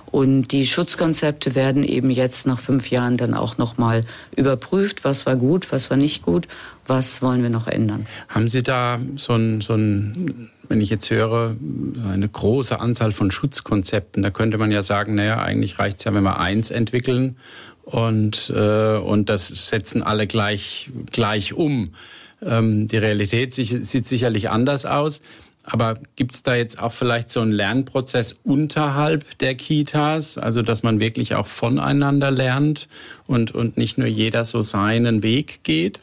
Und 0.10 0.54
die 0.54 0.66
Schutzkonzepte 0.66 1.54
werden 1.54 1.84
eben 1.84 2.10
jetzt 2.10 2.48
nach 2.48 2.60
fünf 2.60 2.90
Jahren 2.90 3.18
dann 3.18 3.34
auch 3.34 3.58
nochmal 3.58 4.06
überprüft, 4.36 5.04
was 5.04 5.26
war 5.26 5.36
gut, 5.36 5.72
was 5.74 5.90
war 5.90 5.98
nicht 5.98 6.24
gut, 6.24 6.48
was 6.86 7.22
wollen 7.22 7.44
wir 7.44 7.50
noch 7.50 7.68
ändern. 7.68 8.08
Haben 8.30 8.48
Sie 8.48 8.64
da 8.64 9.00
so 9.18 9.34
ein, 9.34 9.60
so 9.60 9.74
ein 9.74 10.50
wenn 10.70 10.82
ich 10.82 10.90
jetzt 10.90 11.10
höre, 11.10 11.56
eine 12.12 12.28
große 12.28 12.80
Anzahl 12.80 13.12
von 13.12 13.32
Schutzkonzepten, 13.32 14.24
da 14.24 14.30
könnte 14.30 14.58
man 14.58 14.72
ja 14.72 14.82
sagen, 14.82 15.16
naja, 15.16 15.42
eigentlich 15.42 15.80
reicht 15.80 16.00
es 16.00 16.04
ja, 16.06 16.14
wenn 16.14 16.24
wir 16.24 16.40
eins 16.40 16.72
entwickeln 16.72 17.38
und, 17.84 18.52
äh, 18.56 18.98
und 18.98 19.30
das 19.30 19.48
setzen 19.48 20.04
alle 20.04 20.28
gleich, 20.28 20.90
gleich 21.12 21.54
um. 21.54 21.94
Ähm, 22.46 22.88
die 22.88 22.98
Realität 22.98 23.54
sieht 23.54 24.08
sicherlich 24.08 24.50
anders 24.50 24.86
aus. 24.86 25.22
Aber 25.64 26.00
gibt 26.16 26.34
es 26.34 26.44
da 26.44 26.56
jetzt 26.56 26.82
auch 26.82 26.94
vielleicht 26.94 27.30
so 27.30 27.42
einen 27.42 27.52
Lernprozess 27.52 28.38
unterhalb 28.44 29.38
der 29.40 29.56
Kitas, 29.56 30.38
also 30.38 30.62
dass 30.62 30.82
man 30.82 31.02
wirklich 31.02 31.36
auch 31.36 31.48
voneinander 31.48 32.32
lernt 32.32 32.88
und, 33.26 33.54
und 33.54 33.76
nicht 33.76 33.98
nur 33.98 34.08
jeder 34.08 34.46
so 34.46 34.62
seinen 34.62 35.24
Weg 35.24 35.60
geht? 35.64 36.00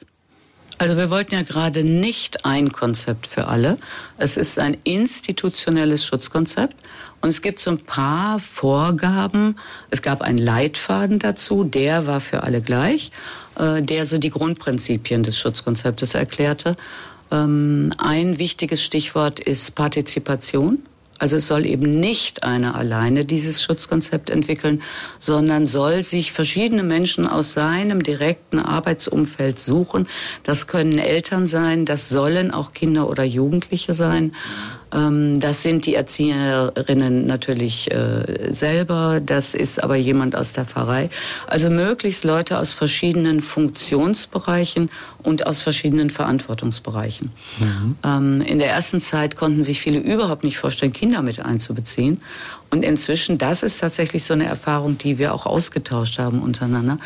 Also 0.78 0.96
wir 0.96 1.08
wollten 1.08 1.34
ja 1.34 1.42
gerade 1.42 1.84
nicht 1.84 2.44
ein 2.44 2.72
Konzept 2.72 3.26
für 3.26 3.46
alle. 3.46 3.76
Es 4.18 4.36
ist 4.36 4.58
ein 4.58 4.76
institutionelles 4.82 6.04
Schutzkonzept 6.04 6.74
und 7.20 7.28
es 7.28 7.42
gibt 7.42 7.60
so 7.60 7.70
ein 7.70 7.78
paar 7.78 8.40
Vorgaben. 8.40 9.56
Es 9.90 10.02
gab 10.02 10.20
einen 10.22 10.38
Leitfaden 10.38 11.20
dazu, 11.20 11.64
der 11.64 12.06
war 12.06 12.20
für 12.20 12.42
alle 12.42 12.60
gleich, 12.60 13.12
äh, 13.58 13.82
der 13.82 14.04
so 14.04 14.18
die 14.18 14.30
Grundprinzipien 14.30 15.22
des 15.22 15.38
Schutzkonzeptes 15.38 16.14
erklärte. 16.14 16.74
Ähm, 17.30 17.92
ein 17.98 18.38
wichtiges 18.38 18.82
Stichwort 18.82 19.40
ist 19.40 19.76
Partizipation. 19.76 20.82
Also 21.24 21.36
es 21.36 21.48
soll 21.48 21.64
eben 21.64 21.90
nicht 22.00 22.42
einer 22.42 22.74
alleine 22.74 23.24
dieses 23.24 23.62
Schutzkonzept 23.62 24.28
entwickeln, 24.28 24.82
sondern 25.18 25.66
soll 25.66 26.02
sich 26.02 26.32
verschiedene 26.32 26.82
Menschen 26.82 27.26
aus 27.26 27.54
seinem 27.54 28.02
direkten 28.02 28.58
Arbeitsumfeld 28.58 29.58
suchen. 29.58 30.06
Das 30.42 30.66
können 30.66 30.98
Eltern 30.98 31.46
sein, 31.46 31.86
das 31.86 32.10
sollen 32.10 32.50
auch 32.50 32.74
Kinder 32.74 33.08
oder 33.08 33.24
Jugendliche 33.24 33.94
sein. 33.94 34.32
Ähm, 34.94 35.40
das 35.40 35.62
sind 35.62 35.86
die 35.86 35.94
Erzieherinnen 35.94 37.26
natürlich 37.26 37.90
äh, 37.90 38.52
selber, 38.52 39.20
das 39.24 39.54
ist 39.54 39.82
aber 39.82 39.96
jemand 39.96 40.36
aus 40.36 40.52
der 40.52 40.64
Pfarrei. 40.64 41.10
Also 41.46 41.68
möglichst 41.68 42.24
Leute 42.24 42.58
aus 42.58 42.72
verschiedenen 42.72 43.40
Funktionsbereichen 43.40 44.90
und 45.22 45.46
aus 45.46 45.62
verschiedenen 45.62 46.10
Verantwortungsbereichen. 46.10 47.32
Mhm. 47.58 47.96
Ähm, 48.04 48.40
in 48.42 48.58
der 48.58 48.70
ersten 48.70 49.00
Zeit 49.00 49.36
konnten 49.36 49.62
sich 49.62 49.80
viele 49.80 49.98
überhaupt 49.98 50.44
nicht 50.44 50.58
vorstellen, 50.58 50.92
Kinder 50.92 51.13
mit 51.22 51.40
einzubeziehen. 51.40 52.20
Und 52.74 52.84
inzwischen, 52.84 53.38
das 53.38 53.62
ist 53.62 53.78
tatsächlich 53.78 54.24
so 54.24 54.34
eine 54.34 54.46
Erfahrung, 54.46 54.98
die 54.98 55.18
wir 55.18 55.32
auch 55.32 55.46
ausgetauscht 55.46 56.18
haben 56.18 56.42
untereinander 56.42 56.98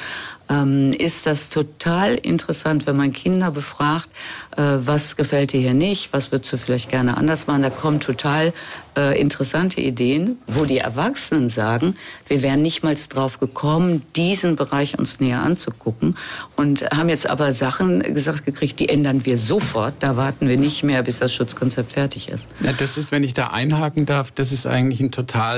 ähm, 0.48 0.92
ist 0.92 1.26
das 1.26 1.50
total 1.50 2.14
interessant, 2.14 2.86
wenn 2.86 2.96
man 2.96 3.12
Kinder 3.12 3.50
befragt, 3.50 4.08
äh, 4.56 4.62
was 4.62 5.16
gefällt 5.16 5.52
dir 5.52 5.60
hier 5.60 5.74
nicht, 5.74 6.12
was 6.12 6.32
würdest 6.32 6.52
du 6.52 6.56
vielleicht 6.56 6.88
gerne 6.90 7.16
anders 7.16 7.46
machen. 7.46 7.62
Da 7.62 7.70
kommen 7.70 8.00
total 8.00 8.52
äh, 8.96 9.20
interessante 9.20 9.80
Ideen, 9.80 10.38
wo 10.46 10.64
die 10.64 10.78
Erwachsenen 10.78 11.48
sagen, 11.48 11.96
wir 12.26 12.42
wären 12.42 12.62
nicht 12.62 12.82
mal 12.82 12.96
drauf 13.08 13.38
gekommen, 13.38 14.02
diesen 14.16 14.56
Bereich 14.56 14.98
uns 14.98 15.20
näher 15.20 15.42
anzugucken 15.42 16.16
und 16.56 16.84
haben 16.90 17.08
jetzt 17.08 17.28
aber 17.28 17.52
Sachen 17.52 18.00
gesagt 18.00 18.44
gekriegt, 18.44 18.80
die 18.80 18.88
ändern 18.88 19.24
wir 19.24 19.36
sofort. 19.36 19.94
Da 20.00 20.16
warten 20.16 20.48
wir 20.48 20.56
nicht 20.56 20.82
mehr, 20.82 21.02
bis 21.02 21.18
das 21.18 21.32
Schutzkonzept 21.32 21.92
fertig 21.92 22.28
ist. 22.28 22.48
Ja, 22.60 22.72
das 22.72 22.96
ist, 22.96 23.12
wenn 23.12 23.22
ich 23.22 23.34
da 23.34 23.48
einhaken 23.48 24.06
darf, 24.06 24.30
das 24.30 24.52
ist 24.52 24.66
eigentlich 24.66 25.00
ein 25.00 25.12
total 25.12 25.57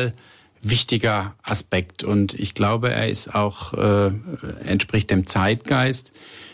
wichtiger 0.62 1.34
Aspekt 1.42 2.04
und 2.04 2.34
ich 2.34 2.54
glaube, 2.54 2.90
er 2.90 3.08
ist 3.08 3.34
auch 3.34 3.72
äh, 3.74 4.10
entspricht 4.64 5.10
dem 5.10 5.26
Zeitgeist. 5.26 6.12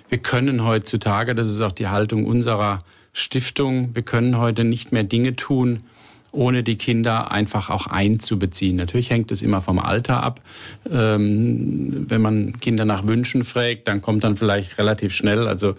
Wir 0.08 0.18
können 0.18 0.64
heutzutage, 0.64 1.34
das 1.34 1.48
ist 1.48 1.60
auch 1.60 1.72
die 1.72 1.88
Haltung 1.88 2.26
unserer 2.26 2.84
Stiftung, 3.12 3.94
wir 3.94 4.02
können 4.02 4.38
heute 4.38 4.62
nicht 4.62 4.92
mehr 4.92 5.02
Dinge 5.02 5.34
tun, 5.34 5.82
ohne 6.36 6.62
die 6.62 6.76
Kinder 6.76 7.30
einfach 7.30 7.70
auch 7.70 7.86
einzubeziehen. 7.86 8.76
Natürlich 8.76 9.10
hängt 9.10 9.32
es 9.32 9.42
immer 9.42 9.62
vom 9.62 9.78
Alter 9.78 10.22
ab. 10.22 10.40
Ähm, 10.90 12.06
wenn 12.08 12.20
man 12.20 12.60
Kinder 12.60 12.84
nach 12.84 13.06
Wünschen 13.06 13.44
fragt, 13.44 13.88
dann 13.88 14.02
kommt 14.02 14.22
dann 14.24 14.36
vielleicht 14.36 14.78
relativ 14.78 15.14
schnell, 15.14 15.48
also 15.48 15.70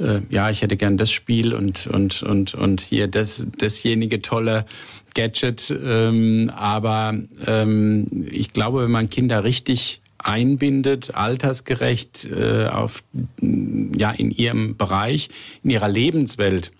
äh, 0.00 0.20
ja, 0.30 0.50
ich 0.50 0.62
hätte 0.62 0.76
gern 0.76 0.96
das 0.96 1.12
Spiel 1.12 1.52
und 1.52 1.86
und 1.86 2.22
und 2.22 2.54
und 2.54 2.80
hier 2.80 3.08
das 3.08 3.46
dasjenige 3.58 4.22
tolle 4.22 4.66
Gadget. 5.14 5.70
Ähm, 5.84 6.50
aber 6.54 7.14
ähm, 7.46 8.06
ich 8.30 8.52
glaube, 8.52 8.82
wenn 8.84 8.90
man 8.90 9.10
Kinder 9.10 9.44
richtig 9.44 10.00
einbindet, 10.18 11.14
altersgerecht 11.14 12.28
äh, 12.30 12.66
auf 12.66 13.04
ja 13.40 14.10
in 14.10 14.30
ihrem 14.30 14.76
Bereich, 14.76 15.28
in 15.62 15.70
ihrer 15.70 15.88
Lebenswelt 15.88 16.72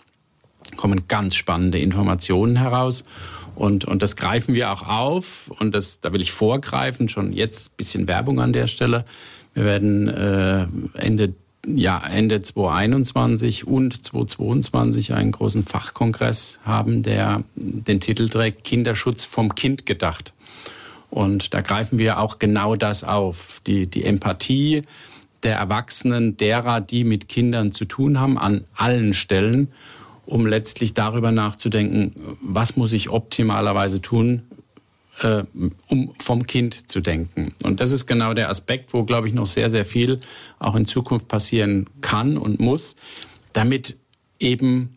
kommen 0.76 1.08
ganz 1.08 1.34
spannende 1.34 1.78
Informationen 1.78 2.56
heraus. 2.56 3.04
Und, 3.54 3.84
und 3.86 4.02
das 4.02 4.16
greifen 4.16 4.54
wir 4.54 4.70
auch 4.70 4.86
auf. 4.86 5.50
Und 5.58 5.74
das, 5.74 6.00
da 6.00 6.12
will 6.12 6.20
ich 6.20 6.32
vorgreifen, 6.32 7.08
schon 7.08 7.32
jetzt 7.32 7.72
ein 7.72 7.76
bisschen 7.76 8.08
Werbung 8.08 8.40
an 8.40 8.52
der 8.52 8.66
Stelle. 8.66 9.04
Wir 9.54 9.64
werden 9.64 10.08
äh, 10.08 10.66
Ende, 10.94 11.34
ja, 11.66 11.98
Ende 12.06 12.42
2021 12.42 13.66
und 13.66 14.04
2022 14.04 15.14
einen 15.14 15.32
großen 15.32 15.64
Fachkongress 15.64 16.58
haben, 16.64 17.02
der 17.02 17.44
den 17.54 18.00
Titel 18.00 18.28
trägt 18.28 18.64
Kinderschutz 18.64 19.24
vom 19.24 19.54
Kind 19.54 19.86
gedacht. 19.86 20.34
Und 21.08 21.54
da 21.54 21.62
greifen 21.62 21.98
wir 21.98 22.20
auch 22.20 22.38
genau 22.38 22.76
das 22.76 23.04
auf. 23.04 23.62
Die, 23.66 23.86
die 23.86 24.04
Empathie 24.04 24.82
der 25.42 25.56
Erwachsenen, 25.56 26.36
derer, 26.36 26.80
die 26.80 27.04
mit 27.04 27.28
Kindern 27.28 27.72
zu 27.72 27.84
tun 27.84 28.20
haben, 28.20 28.36
an 28.36 28.64
allen 28.74 29.14
Stellen 29.14 29.68
um 30.26 30.46
letztlich 30.46 30.94
darüber 30.94 31.32
nachzudenken, 31.32 32.36
was 32.40 32.76
muss 32.76 32.92
ich 32.92 33.10
optimalerweise 33.10 34.02
tun, 34.02 34.42
äh, 35.22 35.44
um 35.88 36.12
vom 36.18 36.46
Kind 36.46 36.90
zu 36.90 37.00
denken. 37.00 37.54
Und 37.64 37.80
das 37.80 37.90
ist 37.90 38.06
genau 38.06 38.34
der 38.34 38.50
Aspekt, 38.50 38.92
wo, 38.92 39.04
glaube 39.04 39.28
ich, 39.28 39.34
noch 39.34 39.46
sehr, 39.46 39.70
sehr 39.70 39.84
viel 39.84 40.20
auch 40.58 40.74
in 40.74 40.86
Zukunft 40.86 41.28
passieren 41.28 41.86
kann 42.00 42.36
und 42.36 42.60
muss, 42.60 42.96
damit 43.52 43.96
eben 44.38 44.96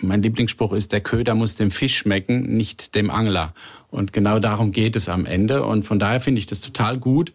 mein 0.00 0.22
Lieblingsspruch 0.22 0.72
ist, 0.72 0.92
der 0.92 1.00
Köder 1.00 1.34
muss 1.34 1.54
dem 1.54 1.70
Fisch 1.70 1.96
schmecken, 1.96 2.56
nicht 2.56 2.94
dem 2.94 3.10
Angler. 3.10 3.54
Und 3.90 4.12
genau 4.12 4.38
darum 4.38 4.70
geht 4.70 4.94
es 4.94 5.08
am 5.08 5.24
Ende. 5.24 5.64
Und 5.64 5.84
von 5.84 5.98
daher 5.98 6.20
finde 6.20 6.38
ich 6.38 6.46
das 6.46 6.60
total 6.60 6.98
gut. 6.98 7.32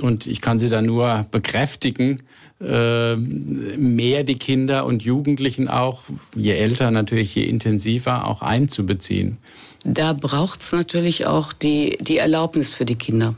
Und 0.00 0.26
ich 0.26 0.40
kann 0.40 0.58
Sie 0.58 0.68
da 0.68 0.82
nur 0.82 1.26
bekräftigen, 1.30 2.22
mehr 2.64 4.24
die 4.24 4.36
Kinder 4.36 4.86
und 4.86 5.02
Jugendlichen 5.02 5.68
auch, 5.68 6.02
je 6.34 6.52
älter 6.52 6.90
natürlich, 6.90 7.34
je 7.34 7.44
intensiver 7.44 8.26
auch 8.26 8.42
einzubeziehen. 8.42 9.38
Da 9.84 10.12
braucht 10.12 10.62
es 10.62 10.72
natürlich 10.72 11.26
auch 11.26 11.52
die, 11.52 11.98
die 12.00 12.18
Erlaubnis 12.18 12.72
für 12.72 12.84
die 12.84 12.94
Kinder 12.94 13.34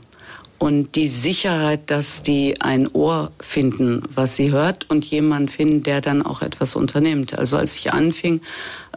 und 0.57 0.95
die 0.95 1.07
Sicherheit, 1.07 1.89
dass 1.91 2.23
die 2.23 2.61
ein 2.61 2.87
Ohr 2.87 3.31
finden, 3.39 4.03
was 4.13 4.35
sie 4.35 4.51
hört 4.51 4.89
und 4.89 5.03
jemand 5.05 5.51
finden, 5.51 5.83
der 5.83 6.01
dann 6.01 6.21
auch 6.21 6.41
etwas 6.41 6.75
unternimmt. 6.75 7.37
Also 7.37 7.57
als 7.57 7.75
ich 7.75 7.93
anfing 7.93 8.41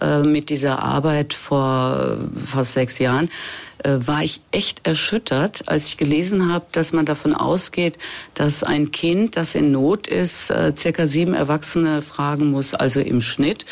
äh, 0.01 0.21
mit 0.21 0.51
dieser 0.51 0.83
Arbeit 0.83 1.35
vor 1.35 2.19
fast 2.45 2.75
sechs 2.75 2.99
Jahren, 2.99 3.29
war 3.85 4.25
ich 4.25 4.41
echt 4.51 4.87
erschüttert, 4.87 5.69
als 5.69 5.87
ich 5.89 5.97
gelesen 5.97 6.53
habe, 6.53 6.67
dass 6.73 6.93
man 6.93 7.07
davon 7.07 7.35
ausgeht, 7.35 7.99
dass 8.35 8.63
ein 8.63 8.91
Kind, 8.91 9.37
das 9.37 9.55
in 9.55 9.71
Not 9.71 10.07
ist, 10.07 10.51
äh, 10.51 10.73
circa 10.77 11.07
sieben 11.07 11.35
Erwachsene 11.35 12.03
fragen 12.03 12.51
muss, 12.51 12.75
also 12.75 13.01
im 13.01 13.21
Schnitt, 13.21 13.67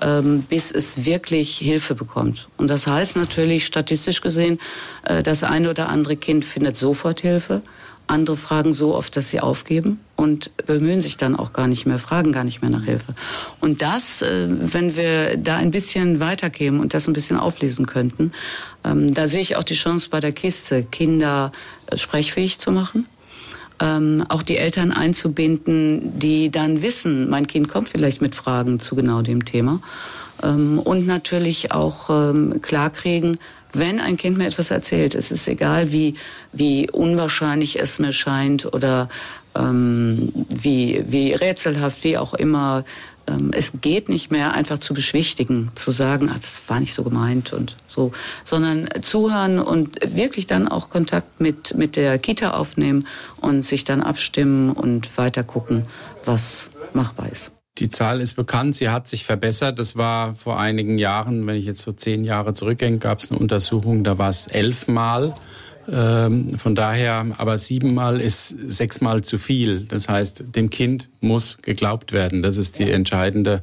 ähm, 0.00 0.42
bis 0.48 0.70
es 0.70 1.04
wirklich 1.04 1.58
Hilfe 1.58 1.94
bekommt. 1.94 2.48
Und 2.56 2.68
das 2.68 2.86
heißt 2.86 3.16
natürlich 3.16 3.66
statistisch 3.66 4.20
gesehen, 4.20 4.58
äh, 5.04 5.22
das 5.22 5.42
eine 5.42 5.70
oder 5.70 5.88
andere 5.88 6.16
Kind 6.16 6.44
findet 6.44 6.76
sofort 6.76 7.20
Hilfe. 7.20 7.62
Andere 8.10 8.36
fragen 8.36 8.72
so 8.72 8.94
oft, 8.94 9.16
dass 9.16 9.30
sie 9.30 9.40
aufgeben 9.40 10.00
und 10.16 10.50
bemühen 10.66 11.00
sich 11.00 11.16
dann 11.16 11.36
auch 11.36 11.52
gar 11.52 11.66
nicht 11.66 11.86
mehr, 11.86 11.98
fragen 11.98 12.32
gar 12.32 12.44
nicht 12.44 12.60
mehr 12.60 12.70
nach 12.70 12.84
Hilfe. 12.84 13.14
Und 13.60 13.80
das, 13.80 14.22
äh, 14.22 14.48
wenn 14.48 14.96
wir 14.96 15.36
da 15.36 15.56
ein 15.56 15.70
bisschen 15.70 16.20
weiterkämen 16.20 16.80
und 16.80 16.92
das 16.92 17.08
ein 17.08 17.14
bisschen 17.14 17.38
auflesen 17.38 17.86
könnten, 17.86 18.32
ähm, 18.84 19.14
da 19.14 19.26
sehe 19.28 19.40
ich 19.40 19.56
auch 19.56 19.64
die 19.64 19.74
Chance 19.74 20.08
bei 20.10 20.20
der 20.20 20.32
Kiste, 20.32 20.82
Kinder 20.82 21.52
äh, 21.86 21.96
sprechfähig 21.96 22.58
zu 22.58 22.72
machen. 22.72 23.06
Ähm, 23.82 24.24
auch 24.28 24.42
die 24.42 24.58
Eltern 24.58 24.92
einzubinden, 24.92 26.18
die 26.18 26.50
dann 26.50 26.82
wissen, 26.82 27.30
mein 27.30 27.46
Kind 27.46 27.68
kommt 27.68 27.88
vielleicht 27.88 28.20
mit 28.20 28.34
Fragen 28.34 28.78
zu 28.78 28.94
genau 28.94 29.22
dem 29.22 29.46
Thema. 29.46 29.80
Ähm, 30.42 30.78
und 30.78 31.06
natürlich 31.06 31.72
auch 31.72 32.10
klarkriegen, 32.60 33.38
wenn 33.72 34.00
ein 34.00 34.16
Kind 34.16 34.38
mir 34.38 34.46
etwas 34.46 34.70
erzählt, 34.70 35.14
es 35.14 35.30
ist 35.30 35.46
egal, 35.48 35.92
wie, 35.92 36.14
wie 36.52 36.90
unwahrscheinlich 36.90 37.78
es 37.78 37.98
mir 37.98 38.12
scheint 38.12 38.72
oder 38.72 39.08
ähm, 39.54 40.32
wie, 40.48 41.04
wie 41.06 41.32
rätselhaft, 41.32 42.04
wie 42.04 42.18
auch 42.18 42.34
immer, 42.34 42.84
ähm, 43.26 43.50
es 43.52 43.80
geht 43.80 44.08
nicht 44.08 44.30
mehr 44.30 44.52
einfach 44.54 44.78
zu 44.78 44.94
beschwichtigen, 44.94 45.70
zu 45.74 45.90
sagen, 45.90 46.30
ach, 46.32 46.38
das 46.38 46.62
war 46.68 46.80
nicht 46.80 46.94
so 46.94 47.02
gemeint 47.02 47.52
und 47.52 47.76
so, 47.86 48.12
sondern 48.44 48.88
zuhören 49.02 49.58
und 49.58 49.98
wirklich 50.16 50.46
dann 50.46 50.68
auch 50.68 50.90
Kontakt 50.90 51.40
mit, 51.40 51.74
mit 51.76 51.96
der 51.96 52.18
Kita 52.18 52.52
aufnehmen 52.52 53.06
und 53.40 53.64
sich 53.64 53.84
dann 53.84 54.02
abstimmen 54.02 54.70
und 54.70 55.16
weiter 55.18 55.44
gucken, 55.44 55.86
was 56.24 56.70
machbar 56.92 57.28
ist. 57.30 57.52
Die 57.80 57.88
Zahl 57.88 58.20
ist 58.20 58.34
bekannt, 58.34 58.76
sie 58.76 58.90
hat 58.90 59.08
sich 59.08 59.24
verbessert. 59.24 59.78
Das 59.78 59.96
war 59.96 60.34
vor 60.34 60.60
einigen 60.60 60.98
Jahren, 60.98 61.46
wenn 61.46 61.56
ich 61.56 61.64
jetzt 61.64 61.80
so 61.80 61.92
zehn 61.92 62.24
Jahre 62.24 62.52
zurückgehe, 62.52 62.98
gab 62.98 63.20
es 63.20 63.30
eine 63.30 63.40
Untersuchung, 63.40 64.04
da 64.04 64.18
war 64.18 64.28
es 64.28 64.46
elfmal. 64.46 65.34
Ähm, 65.90 66.58
von 66.58 66.74
daher, 66.74 67.26
aber 67.38 67.56
siebenmal 67.56 68.20
ist 68.20 68.48
sechsmal 68.48 69.22
zu 69.22 69.38
viel. 69.38 69.80
Das 69.80 70.10
heißt, 70.10 70.54
dem 70.54 70.68
Kind 70.68 71.08
muss 71.20 71.62
geglaubt 71.62 72.12
werden. 72.12 72.42
Das 72.42 72.58
ist 72.58 72.78
die 72.78 72.90
entscheidende 72.90 73.62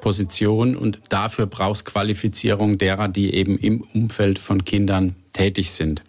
Position 0.00 0.76
und 0.76 1.00
dafür 1.08 1.46
braucht 1.46 1.76
es 1.76 1.84
Qualifizierung 1.84 2.78
derer, 2.78 3.08
die 3.08 3.34
eben 3.34 3.58
im 3.58 3.80
Umfeld 3.94 4.38
von 4.38 4.64
Kindern 4.64 5.16
tätig 5.32 5.72
sind. 5.72 6.04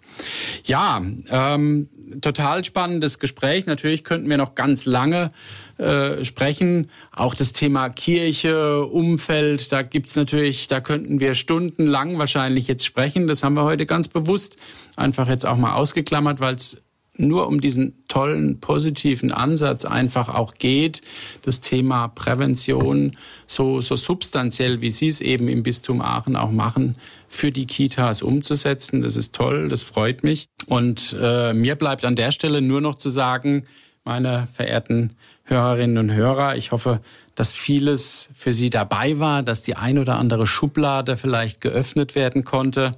Ja, 0.64 1.02
ähm, 1.30 1.88
total 2.20 2.64
spannendes 2.64 3.18
Gespräch. 3.18 3.66
Natürlich 3.66 4.04
könnten 4.04 4.28
wir 4.28 4.36
noch 4.36 4.54
ganz 4.54 4.84
lange 4.84 5.30
äh, 5.78 6.24
sprechen. 6.24 6.90
Auch 7.12 7.34
das 7.34 7.52
Thema 7.52 7.88
Kirche, 7.88 8.84
Umfeld, 8.84 9.72
da 9.72 9.82
gibt's 9.82 10.16
natürlich, 10.16 10.68
da 10.68 10.80
könnten 10.80 11.20
wir 11.20 11.34
stundenlang 11.34 12.18
wahrscheinlich 12.18 12.66
jetzt 12.66 12.84
sprechen. 12.84 13.26
Das 13.26 13.42
haben 13.42 13.54
wir 13.54 13.64
heute 13.64 13.86
ganz 13.86 14.08
bewusst 14.08 14.56
einfach 14.96 15.28
jetzt 15.28 15.46
auch 15.46 15.56
mal 15.56 15.74
ausgeklammert, 15.74 16.40
weil 16.40 16.54
es 16.54 16.82
nur 17.18 17.48
um 17.48 17.60
diesen 17.60 17.94
tollen, 18.08 18.60
positiven 18.60 19.32
Ansatz 19.32 19.84
einfach 19.84 20.28
auch 20.28 20.54
geht, 20.54 21.02
das 21.42 21.60
Thema 21.60 22.08
Prävention 22.08 23.12
so, 23.46 23.80
so 23.80 23.96
substanziell, 23.96 24.80
wie 24.80 24.90
Sie 24.90 25.08
es 25.08 25.20
eben 25.20 25.48
im 25.48 25.62
Bistum 25.62 26.00
Aachen 26.00 26.36
auch 26.36 26.50
machen, 26.50 26.96
für 27.28 27.52
die 27.52 27.66
Kitas 27.66 28.22
umzusetzen. 28.22 29.02
Das 29.02 29.16
ist 29.16 29.34
toll, 29.34 29.68
das 29.68 29.82
freut 29.82 30.22
mich. 30.22 30.46
Und 30.66 31.16
äh, 31.20 31.52
mir 31.52 31.74
bleibt 31.74 32.04
an 32.04 32.16
der 32.16 32.30
Stelle 32.30 32.62
nur 32.62 32.80
noch 32.80 32.96
zu 32.96 33.08
sagen, 33.08 33.66
meine 34.04 34.48
verehrten 34.52 35.12
Hörerinnen 35.44 35.98
und 35.98 36.12
Hörer, 36.12 36.56
ich 36.56 36.72
hoffe, 36.72 37.00
dass 37.34 37.52
vieles 37.52 38.30
für 38.34 38.52
Sie 38.52 38.70
dabei 38.70 39.18
war, 39.18 39.42
dass 39.42 39.62
die 39.62 39.76
ein 39.76 39.98
oder 39.98 40.16
andere 40.16 40.46
Schublade 40.46 41.16
vielleicht 41.16 41.60
geöffnet 41.60 42.14
werden 42.14 42.44
konnte. 42.44 42.92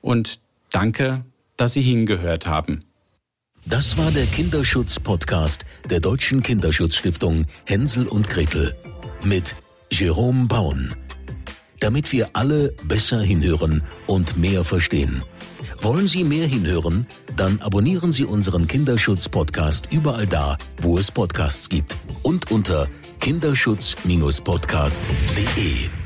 Und 0.00 0.40
danke, 0.70 1.24
dass 1.56 1.72
Sie 1.72 1.82
hingehört 1.82 2.46
haben. 2.46 2.80
Das 3.68 3.98
war 3.98 4.12
der 4.12 4.26
Kinderschutz-Podcast 4.26 5.64
der 5.90 5.98
Deutschen 5.98 6.40
Kinderschutzstiftung 6.40 7.46
Hänsel 7.64 8.06
und 8.06 8.28
Gretel 8.28 8.76
mit 9.24 9.56
Jerome 9.90 10.46
Baun. 10.46 10.94
Damit 11.80 12.12
wir 12.12 12.30
alle 12.34 12.72
besser 12.84 13.20
hinhören 13.20 13.82
und 14.06 14.36
mehr 14.36 14.62
verstehen. 14.62 15.20
Wollen 15.82 16.06
Sie 16.06 16.22
mehr 16.22 16.46
hinhören? 16.46 17.08
Dann 17.36 17.60
abonnieren 17.60 18.12
Sie 18.12 18.24
unseren 18.24 18.68
Kinderschutz-Podcast 18.68 19.92
überall 19.92 20.26
da, 20.26 20.56
wo 20.80 20.96
es 20.96 21.10
Podcasts 21.10 21.68
gibt 21.68 21.96
und 22.22 22.52
unter 22.52 22.86
kinderschutz-podcast.de. 23.18 26.05